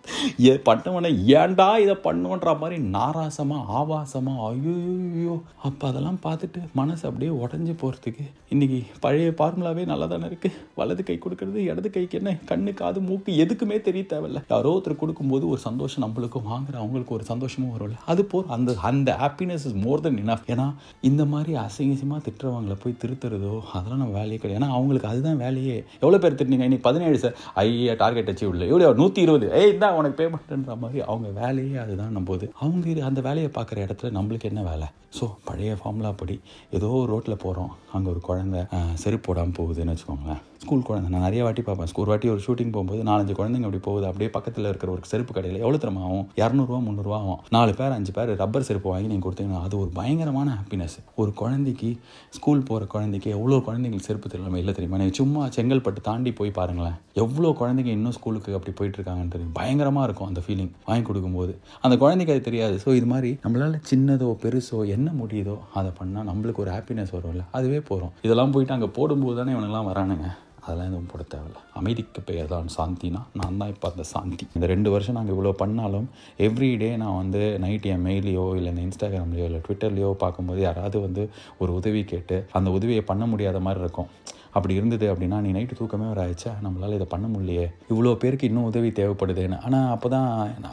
ஏ 0.44 0.54
பண்ணவனே 0.66 1.10
ஏண்டா 1.34 1.68
இதை 1.76 1.96
பண்ணுன்ற 2.04 2.52
மாதிரி 2.58 2.78
நாராசமாக 2.94 3.72
ஆபாசமாக 3.74 4.48
ஐயோ 4.50 5.36
அப்போ 5.62 5.84
அதெல்லாம் 5.90 6.20
பார்த்துட்டு 6.24 6.62
மனசு 6.74 7.04
அப்படியே 7.08 7.32
உடஞ்சி 7.40 7.74
போகிறதுக்கு 7.74 8.26
இன்றைக்கி 8.52 8.80
பழைய 9.00 9.30
ஃபார்முலாவே 9.36 9.84
நல்லா 9.86 10.06
தானே 10.06 10.26
இருக்குது 10.28 10.58
வலது 10.74 11.02
கை 11.04 11.18
கொடுக்கறது 11.18 11.60
இடது 11.66 11.88
கைக்கு 11.90 12.18
என்ன 12.18 12.36
கண்ணு 12.46 12.72
காது 12.74 13.00
மூக்கு 13.04 13.30
எதுக்குமே 13.44 13.78
தெரிய 13.82 14.04
தேவையில்ல 14.08 14.42
யாரோ 14.48 14.72
ஒருத்தர் 14.74 15.00
கொடுக்கும்போது 15.00 15.44
ஒரு 15.48 15.60
சந்தோஷம் 15.60 16.04
நம்மளுக்கும் 16.04 16.48
வாங்குற 16.48 16.74
அவங்களுக்கு 16.80 17.14
ஒரு 17.14 17.24
சந்தோஷமும் 17.24 17.72
வரும்ல 17.74 17.98
அது 18.06 18.24
போல் 18.24 18.48
அந்த 18.48 18.72
அந்த 18.84 19.10
happiness 19.20 19.53
kindness 19.54 19.66
is 19.70 19.84
more 19.84 20.00
than 20.00 20.18
enough 20.22 20.46
ஏன்னா 20.46 20.66
இந்த 21.00 21.22
மாதிரி 21.24 21.52
அசிங்கசியமாக 21.58 22.20
திட்டுறவங்களை 22.26 22.76
போய் 22.82 22.98
திருத்துறதோ 23.02 23.54
அதெல்லாம் 23.72 24.02
நம்ம 24.02 24.16
வேலையே 24.18 24.38
கிடையாது 24.38 24.58
ஏன்னா 24.60 24.70
அவங்களுக்கு 24.70 25.08
அதுதான் 25.08 25.38
வேலையே 25.38 25.76
எவ்வளோ 26.00 26.18
பேர் 26.18 26.38
திட்டினீங்க 26.38 26.68
இன்னைக்கு 26.68 26.88
பதினேழு 26.88 27.18
சார் 27.18 27.36
ஐயா 27.62 27.94
டார்கெட் 27.98 28.32
அச்சீவ் 28.32 28.54
இல்லை 28.54 28.68
எவ்வளோ 28.68 28.92
நூற்றி 28.94 29.22
இருபது 29.22 29.48
ஏய் 29.52 29.70
இதான் 29.72 29.96
உனக்கு 29.96 30.18
பேமெண்ட்ன்ற 30.20 30.76
மாதிரி 30.78 31.02
அவங்க 31.06 31.30
வேலையே 31.40 31.78
அதுதான் 31.78 32.20
போது 32.24 32.46
அவங்க 32.58 33.00
அந்த 33.04 33.20
வேலையை 33.20 33.50
பார்க்குற 33.54 33.86
இடத்துல 33.86 34.12
நம்மளுக்கு 34.18 34.50
என்ன 34.50 34.62
வேலை 34.62 34.88
ஸோ 35.18 35.24
பழைய 35.44 35.72
ஃபார்முலா 35.74 36.10
படி 36.16 36.36
ஏதோ 36.70 36.88
ரோட்டில் 37.06 37.42
போகிறோம் 37.42 37.72
அங்கே 37.92 38.08
ஒரு 38.10 38.20
குழந்த 38.22 38.58
செருப்போடாமல் 39.04 39.56
போகுதுன்னு 39.58 39.92
வச்சுக்கோங்களேன் 39.92 40.42
ஸ்கூல் 40.60 40.84
குழந்தை 40.84 41.08
நான் 41.10 41.24
நிறைய 41.24 41.40
வாட்டி 41.42 41.62
பார்ப்பேன் 41.62 41.92
ஒரு 41.96 42.10
வாட்டி 42.10 42.28
ஒரு 42.28 42.40
ஷூட்டிங் 42.44 42.70
போகும்போது 42.70 43.00
நாலஞ்சு 43.02 43.32
குழந்தைங்க 43.32 43.66
அப்படி 43.66 43.80
போகுது 43.80 44.06
அப்படியே 44.06 44.28
பக்கத்தில் 44.30 44.68
இருக்கிற 44.68 44.90
ஒரு 44.90 45.02
செருப்பு 45.04 45.32
கடையில் 45.32 45.58
எவ்வளோ 45.60 45.78
திறமை 45.78 46.02
ஆகும் 46.02 46.24
இரநூறுவா 46.36 46.78
முந்நூறுவா 46.84 47.18
ஆகும் 47.18 47.40
நாலு 47.50 47.72
பேர் 47.72 47.94
அஞ்சு 47.94 48.12
பேர் 48.12 48.32
ரப்பர் 48.36 48.66
செருப்பு 48.68 48.88
வாங்கி 48.90 49.08
நீங்கள் 49.08 49.26
கொடுத்தீங்கன்னா 49.26 49.60
அது 49.60 49.74
ஒரு 49.78 49.90
பயங்கரமான 49.94 50.48
ஹாப்பினஸ் 50.54 50.96
ஒரு 51.14 51.32
குழந்தைக்கு 51.34 51.90
ஸ்கூல் 52.30 52.62
போகிற 52.62 52.86
குழந்தைக்கு 52.86 53.30
எவ்வளோ 53.30 53.58
குழந்தைங்களுக்கு 53.66 54.08
செருப்பு 54.08 54.28
தெரியாமல் 54.28 54.60
இல்லை 54.60 54.74
தெரியுமா 54.74 55.00
நீங்கள் 55.00 55.18
சும்மா 55.20 55.42
செங்கல்பட்டு 55.56 56.02
தாண்டி 56.02 56.32
போய் 56.32 56.52
பாருங்களேன் 56.52 56.96
எவ்வளோ 57.16 57.50
குழந்தைங்க 57.58 57.92
இன்னும் 57.94 58.16
ஸ்கூலுக்கு 58.18 58.56
அப்படி 58.56 58.74
போயிட்டு 58.74 58.98
இருக்காங்கன்னு 58.98 59.34
தெரியும் 59.34 59.54
பயங்கரமாக 59.54 60.06
இருக்கும் 60.06 60.28
அந்த 60.28 60.42
ஃபீலிங் 60.46 60.72
வாங்கி 60.86 61.06
கொடுக்கும்போது 61.06 61.54
அந்த 61.80 61.94
குழந்தைக்கு 61.96 62.34
அது 62.34 62.42
தெரியாது 62.42 62.78
ஸோ 62.84 62.94
இது 62.94 63.06
மாதிரி 63.06 63.32
நம்மளால் 63.44 63.78
சின்னதோ 63.90 64.30
பெருசோ 64.42 64.80
என்ன 64.88 65.10
முடியுதோ 65.18 65.58
அதை 65.74 65.92
பண்ணால் 66.00 66.28
நம்மளுக்கு 66.30 66.64
ஒரு 66.64 66.72
ஹாப்பினஸ் 66.74 67.14
வரும்ல 67.14 67.44
அதுவே 67.52 67.80
போகிறோம் 67.82 68.14
இதெல்லாம் 68.22 68.54
போயிட்டு 68.54 68.76
அங்கே 68.76 68.90
போடும்போது 68.94 69.38
தானே 69.38 69.54
இவனெல்லாம் 69.54 69.90
வரானுங்க 69.90 70.28
அதெல்லாம் 70.64 70.88
எதுவும் 70.88 71.08
போட 71.08 71.22
தேவையில்ல 71.28 71.58
அமைதிக்கு 71.74 72.20
பெயர் 72.22 72.48
தான் 72.48 72.70
சாந்தினா 72.76 73.20
நான் 73.32 73.58
தான் 73.58 73.68
இப்போ 73.68 73.86
அந்த 73.90 74.04
சாந்தி 74.04 74.44
இந்த 74.54 74.66
ரெண்டு 74.66 74.88
வருஷம் 74.90 75.16
நாங்கள் 75.16 75.34
இவ்வளோ 75.34 75.52
பண்ணாலும் 75.54 76.06
எவ்ரிடே 76.38 76.90
நான் 76.96 77.18
வந்து 77.18 77.42
நைட் 77.58 77.86
என் 77.86 78.04
மெயிலையோ 78.06 78.44
இல்லை 78.56 78.70
இந்த 78.72 78.82
இன்ஸ்டாகிராம்லையோ 78.82 79.46
இல்லை 79.46 79.60
ட்விட்டர்லேயோ 79.60 80.10
பார்க்கும்போது 80.18 80.60
யாராவது 80.60 81.00
வந்து 81.00 81.24
ஒரு 81.58 81.72
உதவி 81.72 82.02
கேட்டு 82.04 82.38
அந்த 82.52 82.70
உதவியை 82.70 83.04
பண்ண 83.04 83.26
முடியாத 83.26 83.60
மாதிரி 83.60 83.82
இருக்கும் 83.82 84.10
அப்படி 84.54 84.74
இருந்தது 84.74 85.06
அப்படின்னா 85.12 85.38
நீ 85.40 85.50
நைட்டு 85.52 85.78
தூக்கமே 85.78 86.06
வர 86.08 86.20
ஆயிடுச்சா 86.24 86.52
நம்மளால் 86.64 86.94
இதை 86.94 87.06
பண்ண 87.10 87.26
முடியலையே 87.26 87.66
இவ்வளோ 87.90 88.14
பேருக்கு 88.16 88.48
இன்னும் 88.48 88.64
உதவி 88.64 88.90
தேவைப்படுதுன்னு 88.98 89.58
ஆனால் 89.64 89.88
அப்போ 89.90 90.08
தான் 90.08 90.28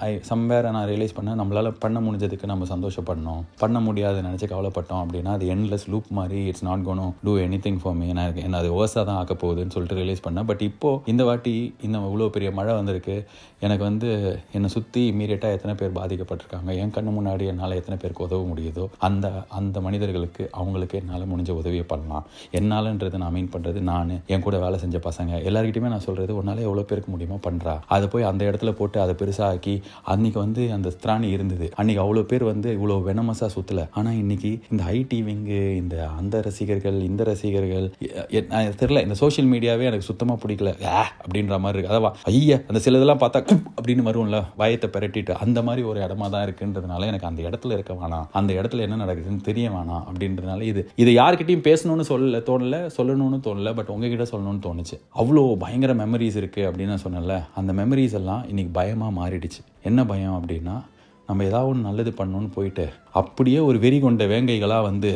ஐ 0.01 0.11
சம்வேர் 0.29 0.67
நான் 0.69 0.87
ரியலைஸ் 0.87 1.15
பண்ண 1.15 1.35
நம்மளால் 1.35 1.71
பண்ண 1.79 1.99
முடிஞ்சதுக்கு 1.99 2.45
நம்ம 2.45 2.67
சந்தோஷப்படணும் 2.71 3.43
பண்ண 3.59 3.79
முடியாதுன்னு 3.79 4.29
நினச்சி 4.29 4.47
கவலைப்பட்டோம் 4.47 5.03
அப்படின்னா 5.03 5.31
அது 5.31 5.47
என்லெஸ் 5.53 5.87
லூப் 5.89 6.09
மாதிரி 6.11 6.41
it's 6.45 6.65
not 6.65 6.85
gonna 6.85 7.07
do 7.23 7.33
any 7.39 7.59
thing 7.59 7.79
for 7.83 7.95
me 7.95 8.07
எனக்கு 8.15 8.43
என்ன 8.43 8.57
அது 8.57 8.71
ஓசாக 8.77 9.03
தான் 9.03 9.17
ஆக்க 9.17 9.35
போகுதுன்னு 9.35 9.75
சொல்லிட்டு 9.75 9.99
ரியலைஸ் 9.99 10.23
பண்ணேன் 10.23 10.47
பட் 10.47 10.61
இப்போது 10.61 11.01
இந்த 11.05 11.23
வாட்டி 11.23 11.55
இந்த 11.81 11.97
இவ்வளோ 12.05 12.29
பெரிய 12.29 12.51
மழை 12.51 12.75
வந்திருக்கு 12.75 13.17
எனக்கு 13.59 13.83
வந்து 13.83 14.09
என்னை 14.51 14.69
சுற்றி 14.69 15.01
இமீடியட்டாக 15.11 15.55
எத்தனை 15.55 15.73
பேர் 15.75 15.97
பாதிக்கப்பட்டிருக்காங்க 15.97 16.71
என் 16.77 16.93
கண்ணு 16.93 17.11
முன்னாடி 17.11 17.43
என்னால் 17.47 17.75
எத்தனை 17.75 17.97
பேருக்கு 17.97 18.25
உதவ 18.25 18.45
முடியுதோ 18.47 18.85
அந்த 19.01 19.27
அந்த 19.51 19.77
மனிதர்களுக்கு 19.81 20.43
அவங்களுக்கு 20.53 20.95
என்னால் 20.97 21.29
முடிஞ்ச 21.31 21.51
உதவியை 21.55 21.85
பண்ணலாம் 21.85 22.25
என்னாலன்றது 22.51 23.17
நான் 23.17 23.33
மீன் 23.33 23.51
பண்ணுறது 23.51 23.70
பண்ணுறது 23.71 23.89
நான் 23.91 24.11
என் 24.27 24.43
கூட 24.43 24.55
வேலை 24.57 24.77
செஞ்ச 24.77 24.97
பசங்க 25.01 25.31
எல்லாருக்கிட்டையுமே 25.41 25.91
நான் 25.93 26.05
சொல்கிறது 26.05 26.31
உன்னால 26.39 26.63
எவ்வளோ 26.67 26.83
பேருக்கு 26.83 27.11
முடியுமோ 27.11 27.37
பண்ணுறா 27.45 27.73
அதை 27.87 28.05
போய் 28.07 28.29
அந்த 28.29 28.41
இடத்துல 28.49 28.71
போட்டு 28.71 28.97
அதை 29.01 29.13
ஆக்கி 29.47 29.75
அன்றைக்கி 30.11 30.37
வந்து 30.37 30.63
அந்த 30.71 30.89
ஸ்திராணி 30.95 31.27
இருந்தது 31.31 31.67
அன்றைக்கி 31.77 32.01
அவ்வளோ 32.03 32.23
பேர் 32.23 32.45
வந்து 32.45 32.69
இவ்வளோ 32.77 32.97
வெனமஸாக 33.07 33.49
சுற்றலை 33.55 33.85
ஆனால் 33.91 34.17
இன்றைக்கி 34.21 34.51
இந்த 34.71 34.81
ஐடி 34.93 35.19
விங்கு 35.21 35.61
இந்த 35.75 35.95
அந்த 36.17 36.41
ரசிகர்கள் 36.41 36.97
இந்த 37.01 37.23
ரசிகர்கள் 37.23 37.87
தெரில 38.79 39.03
இந்த 39.03 39.17
சோஷியல் 39.21 39.49
மீடியாவே 39.53 39.87
எனக்கு 39.87 40.09
சுத்தமாக 40.09 40.39
பிடிக்கல 40.43 40.71
அப்படின்ற 41.21 41.59
மாதிரி 41.59 41.77
இருக்குது 41.77 41.97
அதான் 41.97 42.17
ஐயா 42.33 42.57
அந்த 42.67 42.81
சில 42.81 42.99
இதெல்லாம் 42.99 43.23
பார்த்தா 43.23 43.41
அப்படின்னு 43.75 44.07
வருவோம்ல 44.09 44.39
வயத்தை 44.57 44.89
பெரட்டிட்டு 44.91 45.39
அந்த 45.41 45.59
மாதிரி 45.61 45.83
ஒரு 45.83 45.99
இடமா 46.01 46.29
தான் 46.29 46.45
இருக்குன்றதுனால 46.47 47.09
எனக்கு 47.11 47.29
அந்த 47.29 47.41
இடத்துல 47.49 47.75
இருக்க 47.77 47.93
வேணாம் 47.95 48.27
அந்த 48.33 48.51
இடத்துல 48.53 48.85
என்ன 48.87 48.99
நடக்குதுன்னு 49.03 49.47
தெரிய 49.49 49.67
வேணாம் 49.69 50.03
அப்படின்றதுனால 50.05 50.67
இது 50.71 50.83
இது 50.95 51.13
யார்கிட்டையும் 51.13 51.67
பேசணும்னு 51.69 52.07
சொல்லல 52.11 52.39
தோணல 52.49 52.77
சொல்லணும்னு 52.97 53.39
தோணல 53.43 53.60
தோணல 53.61 53.73
பட் 53.77 53.91
உங்ககிட்ட 53.93 54.25
சொல்லணும்னு 54.25 54.63
தோணுச்சு 54.63 54.95
அவ்வளோ 55.15 55.41
பயங்கர 55.57 55.91
மெமரிஸ் 55.95 56.37
இருக்குது 56.41 56.67
அப்படின்னு 56.67 56.93
நான் 56.93 57.03
சொன்னேன்ல 57.03 57.35
அந்த 57.55 57.71
மெமரிஸ் 57.73 58.15
எல்லாம் 58.19 58.43
இன்றைக்கி 58.51 58.71
பயமாக 58.71 59.11
மாறிடுச்சு 59.19 59.61
என்ன 59.83 59.99
பயம் 60.05 60.37
அப்படின்னா 60.37 60.75
நம்ம 61.29 61.43
ஏதாவது 61.43 61.69
ஒன்று 61.69 61.87
நல்லது 61.87 62.11
பண்ணணும்னு 62.17 62.49
போயிட்டு 62.49 62.85
அப்படியே 63.13 63.59
ஒரு 63.61 63.77
வெறி 63.79 63.99
கொண்ட 63.99 64.23
வேங்கைகளாக 64.25 64.87
வந்து 64.87 65.11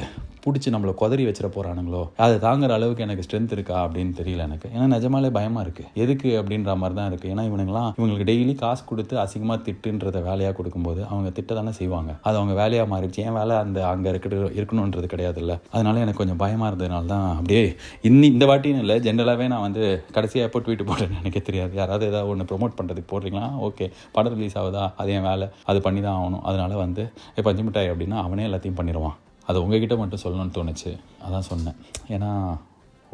பிடிச்சி 0.45 0.73
நம்மளை 0.73 0.93
குதறி 0.97 1.23
வச்சிட 1.27 1.47
போகிறானுங்களோ 1.49 2.01
அதை 2.19 2.35
தாங்குற 2.43 2.73
அளவுக்கு 2.75 3.05
எனக்கு 3.05 3.23
ஸ்ட்ரென்த் 3.25 3.55
இருக்கா 3.55 3.77
அப்படின்னு 3.83 4.13
தெரியல 4.17 4.43
எனக்கு 4.43 4.67
ஏன்னா 4.73 4.87
நிஜமாலே 4.93 5.31
பயமாக 5.35 5.63
இருக்குது 5.65 5.89
எதுக்கு 6.01 6.29
அப்படின்ற 6.39 6.75
மாதிரி 6.77 6.97
தான் 6.97 7.09
இருக்குது 7.09 7.31
ஏன்னா 7.33 7.45
இவனுங்களாம் 7.49 7.89
இவங்களுக்கு 7.95 8.27
டெய்லி 8.29 8.55
காசு 8.57 8.83
கொடுத்து 8.85 9.15
அசிங்கமாக 9.21 9.59
திட்டுன்றத 9.65 10.21
வேலையாக 10.25 10.55
கொடுக்கும்போது 10.55 11.01
அவங்க 11.07 11.31
திட்ட 11.35 11.53
தானே 11.55 11.73
செய்வாங்க 11.77 12.11
அது 12.23 12.35
அவங்க 12.37 12.55
வேலையாக 12.59 12.91
மாறிடுச்சு 12.91 13.23
ஏன் 13.25 13.37
வேலை 13.37 13.55
அந்த 13.59 13.79
அங்கே 13.87 14.09
இருக்கிற 14.13 14.41
இருக்கணுன்றது 14.55 15.09
கிடையாது 15.09 15.41
இல்லை 15.43 15.57
அதனால 15.71 16.01
எனக்கு 16.01 16.21
கொஞ்சம் 16.21 16.41
பயமாக 16.43 16.69
இருந்ததுனால 16.71 17.07
தான் 17.07 17.27
அப்படியே 17.35 17.63
இன்னி 18.05 18.29
இந்த 18.29 18.45
வாட்டியும் 18.45 18.81
இல்லை 18.81 18.97
ஜென்ரலாகவே 19.05 19.47
நான் 19.47 19.65
வந்து 19.65 19.83
கடைசியாக 20.15 20.49
எப்போ 20.49 20.61
ட்வீட் 20.65 20.87
போடுறேன்னு 20.87 21.21
எனக்கு 21.21 21.43
தெரியாது 21.43 21.75
யாராவது 21.75 22.05
ஏதாவது 22.05 22.31
ஒன்று 22.31 22.49
ப்ரொமோட் 22.51 22.77
பண்ணுறதுக்கு 22.77 23.11
போடுறீங்களா 23.11 23.49
ஓகே 23.65 23.87
படம் 24.11 24.35
ரிலீஸ் 24.35 24.57
ஆகுதா 24.57 24.85
அது 24.95 25.11
என் 25.11 25.27
வேலை 25.27 25.49
அது 25.65 25.81
பண்ணி 25.81 26.01
தான் 26.01 26.17
ஆகணும் 26.17 26.45
அதனால் 26.45 26.75
வந்து 26.77 27.05
இப்போ 27.31 27.47
பஞ்சு 27.47 27.63
மிட்டாய் 27.63 27.91
அப்படின்னா 27.91 28.19
அவனே 28.23 28.47
எல்லாத்தையும் 28.47 28.79
பண்ணிடுவான் 28.79 29.15
அதை 29.45 29.57
உங்ககிட்ட 29.61 29.95
மட்டும் 29.95 30.23
சொல்லணும்னு 30.23 30.55
தோணுச்சு 30.55 30.91
அதான் 31.25 31.49
சொன்னேன் 31.49 31.77
ஏன்னா 32.09 32.31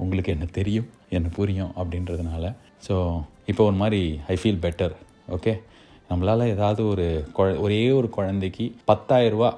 உங்களுக்கு 0.00 0.29
என்ன 0.31 0.45
தெரியும் 0.51 0.87
என்ன 1.09 1.29
புரியும் 1.29 1.73
அப்படின்றதுனால 1.77 2.45
ஸோ 2.87 2.95
இப்போ 3.45 3.61
ஒரு 3.63 3.75
மாதிரி 3.75 4.01
ஐ 4.27 4.35
ஃபீல் 4.35 4.61
பெட்டர் 4.61 4.95
ஓகே 5.31 5.53
நம்மளால் 6.09 6.43
ஏதாவது 6.47 6.81
ஒரு 6.87 7.05
குழ 7.33 7.47
ஒரே 7.57 7.81
ஒரு 7.91 8.07
குழந்தைக்கு 8.09 8.65
பத்தாயிரரூபா 8.87 9.49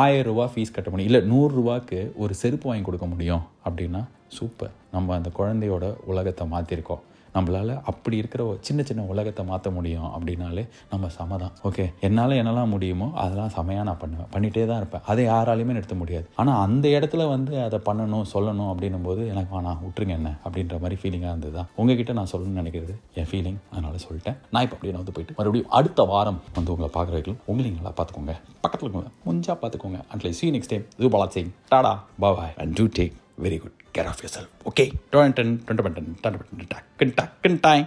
ஆயிரரூபா 0.00 0.44
ஃபீஸ் 0.44 0.74
கட்ட 0.74 0.88
முடியும் 0.90 1.10
இல்லை 1.10 1.22
நூறுரூவாக்கு 1.30 1.98
ஒரு 2.16 2.34
செருப்பு 2.34 2.68
வாங்கி 2.68 2.84
கொடுக்க 2.84 3.06
முடியும் 3.06 3.44
அப்படின்னா 3.64 4.02
சூப்பர் 4.28 4.74
நம்ம 4.90 5.14
அந்த 5.14 5.30
குழந்தையோட 5.34 5.86
உலகத்தை 6.04 6.44
மாற்றிருக்கோம் 6.46 7.02
நம்மளால் 7.34 7.72
அப்படி 7.84 8.16
இருக்கிற 8.16 8.46
சின்ன 8.62 8.80
சின்ன 8.82 9.06
உலகத்தை 9.10 9.42
மாற்ற 9.44 9.68
முடியும் 9.70 10.08
அப்படின்னாலே 10.10 10.64
நம்ம 10.90 11.10
சம 11.16 11.36
தான் 11.36 11.54
ஓகே 11.64 11.84
என்னால் 12.00 12.36
என்னெல்லாம் 12.38 12.72
முடியுமோ 12.72 13.08
அதெல்லாம் 13.20 13.52
செமையாக 13.54 13.84
நான் 13.84 14.00
பண்ணுவேன் 14.00 14.30
பண்ணிகிட்டே 14.32 14.66
தான் 14.66 14.80
இருப்பேன் 14.82 15.04
அதை 15.06 15.24
யாராலையுமே 15.26 15.76
நிறுத்த 15.76 15.96
முடியாது 15.96 16.26
ஆனால் 16.36 16.60
அந்த 16.62 16.86
இடத்துல 16.90 17.26
வந்து 17.30 17.54
அதை 17.62 17.80
பண்ணணும் 17.86 18.26
சொல்லணும் 18.32 18.70
அப்படின்னும் 18.70 19.06
போது 19.08 19.22
எனக்கு 19.30 19.52
வேணாம் 19.56 19.80
விட்டுருங்க 19.82 20.16
என்ன 20.16 20.32
அப்படின்ற 20.44 20.78
மாதிரி 20.80 20.98
ஃபீலிங்காக 21.00 21.32
இருந்தது 21.32 21.54
தான் 21.54 21.70
உங்ககிட்ட 21.76 22.12
நான் 22.12 22.32
சொல்லணும்னு 22.32 22.62
நினைக்கிறது 22.62 22.96
என் 23.14 23.30
ஃபீலிங் 23.30 23.60
அதனால் 23.70 24.04
சொல்லிட்டேன் 24.04 24.38
நான் 24.50 24.64
இப்போ 24.64 24.76
அப்படியே 24.76 24.96
வந்து 24.96 25.16
போயிட்டு 25.16 25.38
மறுபடியும் 25.38 25.72
அடுத்த 25.72 26.06
வாரம் 26.06 26.40
வந்து 26.54 26.74
உங்களை 26.74 26.90
பார்க்குற 26.90 27.16
வரைக்கும் 27.16 27.40
உங்களையும் 27.46 27.80
நல்லா 27.80 27.94
பார்த்துக்கோங்க 27.94 28.36
பக்கத்தில் 28.60 28.86
இருக்கோங்க 28.86 29.12
கொஞ்சம் 29.24 29.60
பார்த்துக்கோங்க 29.60 30.00
at least 30.10 30.42
see 30.42 30.50
next 30.50 30.74
time 30.74 30.86
Rupala 31.00 31.28
Singh 31.30 31.52
tata 31.68 31.94
bye 32.24 32.54
and 32.58 32.74
to 32.78 32.86
take 32.94 33.16
Very 33.44 33.58
good. 33.62 33.72
Care 33.92 34.08
of 34.12 34.22
yourself. 34.22 34.48
Okay. 34.70 34.88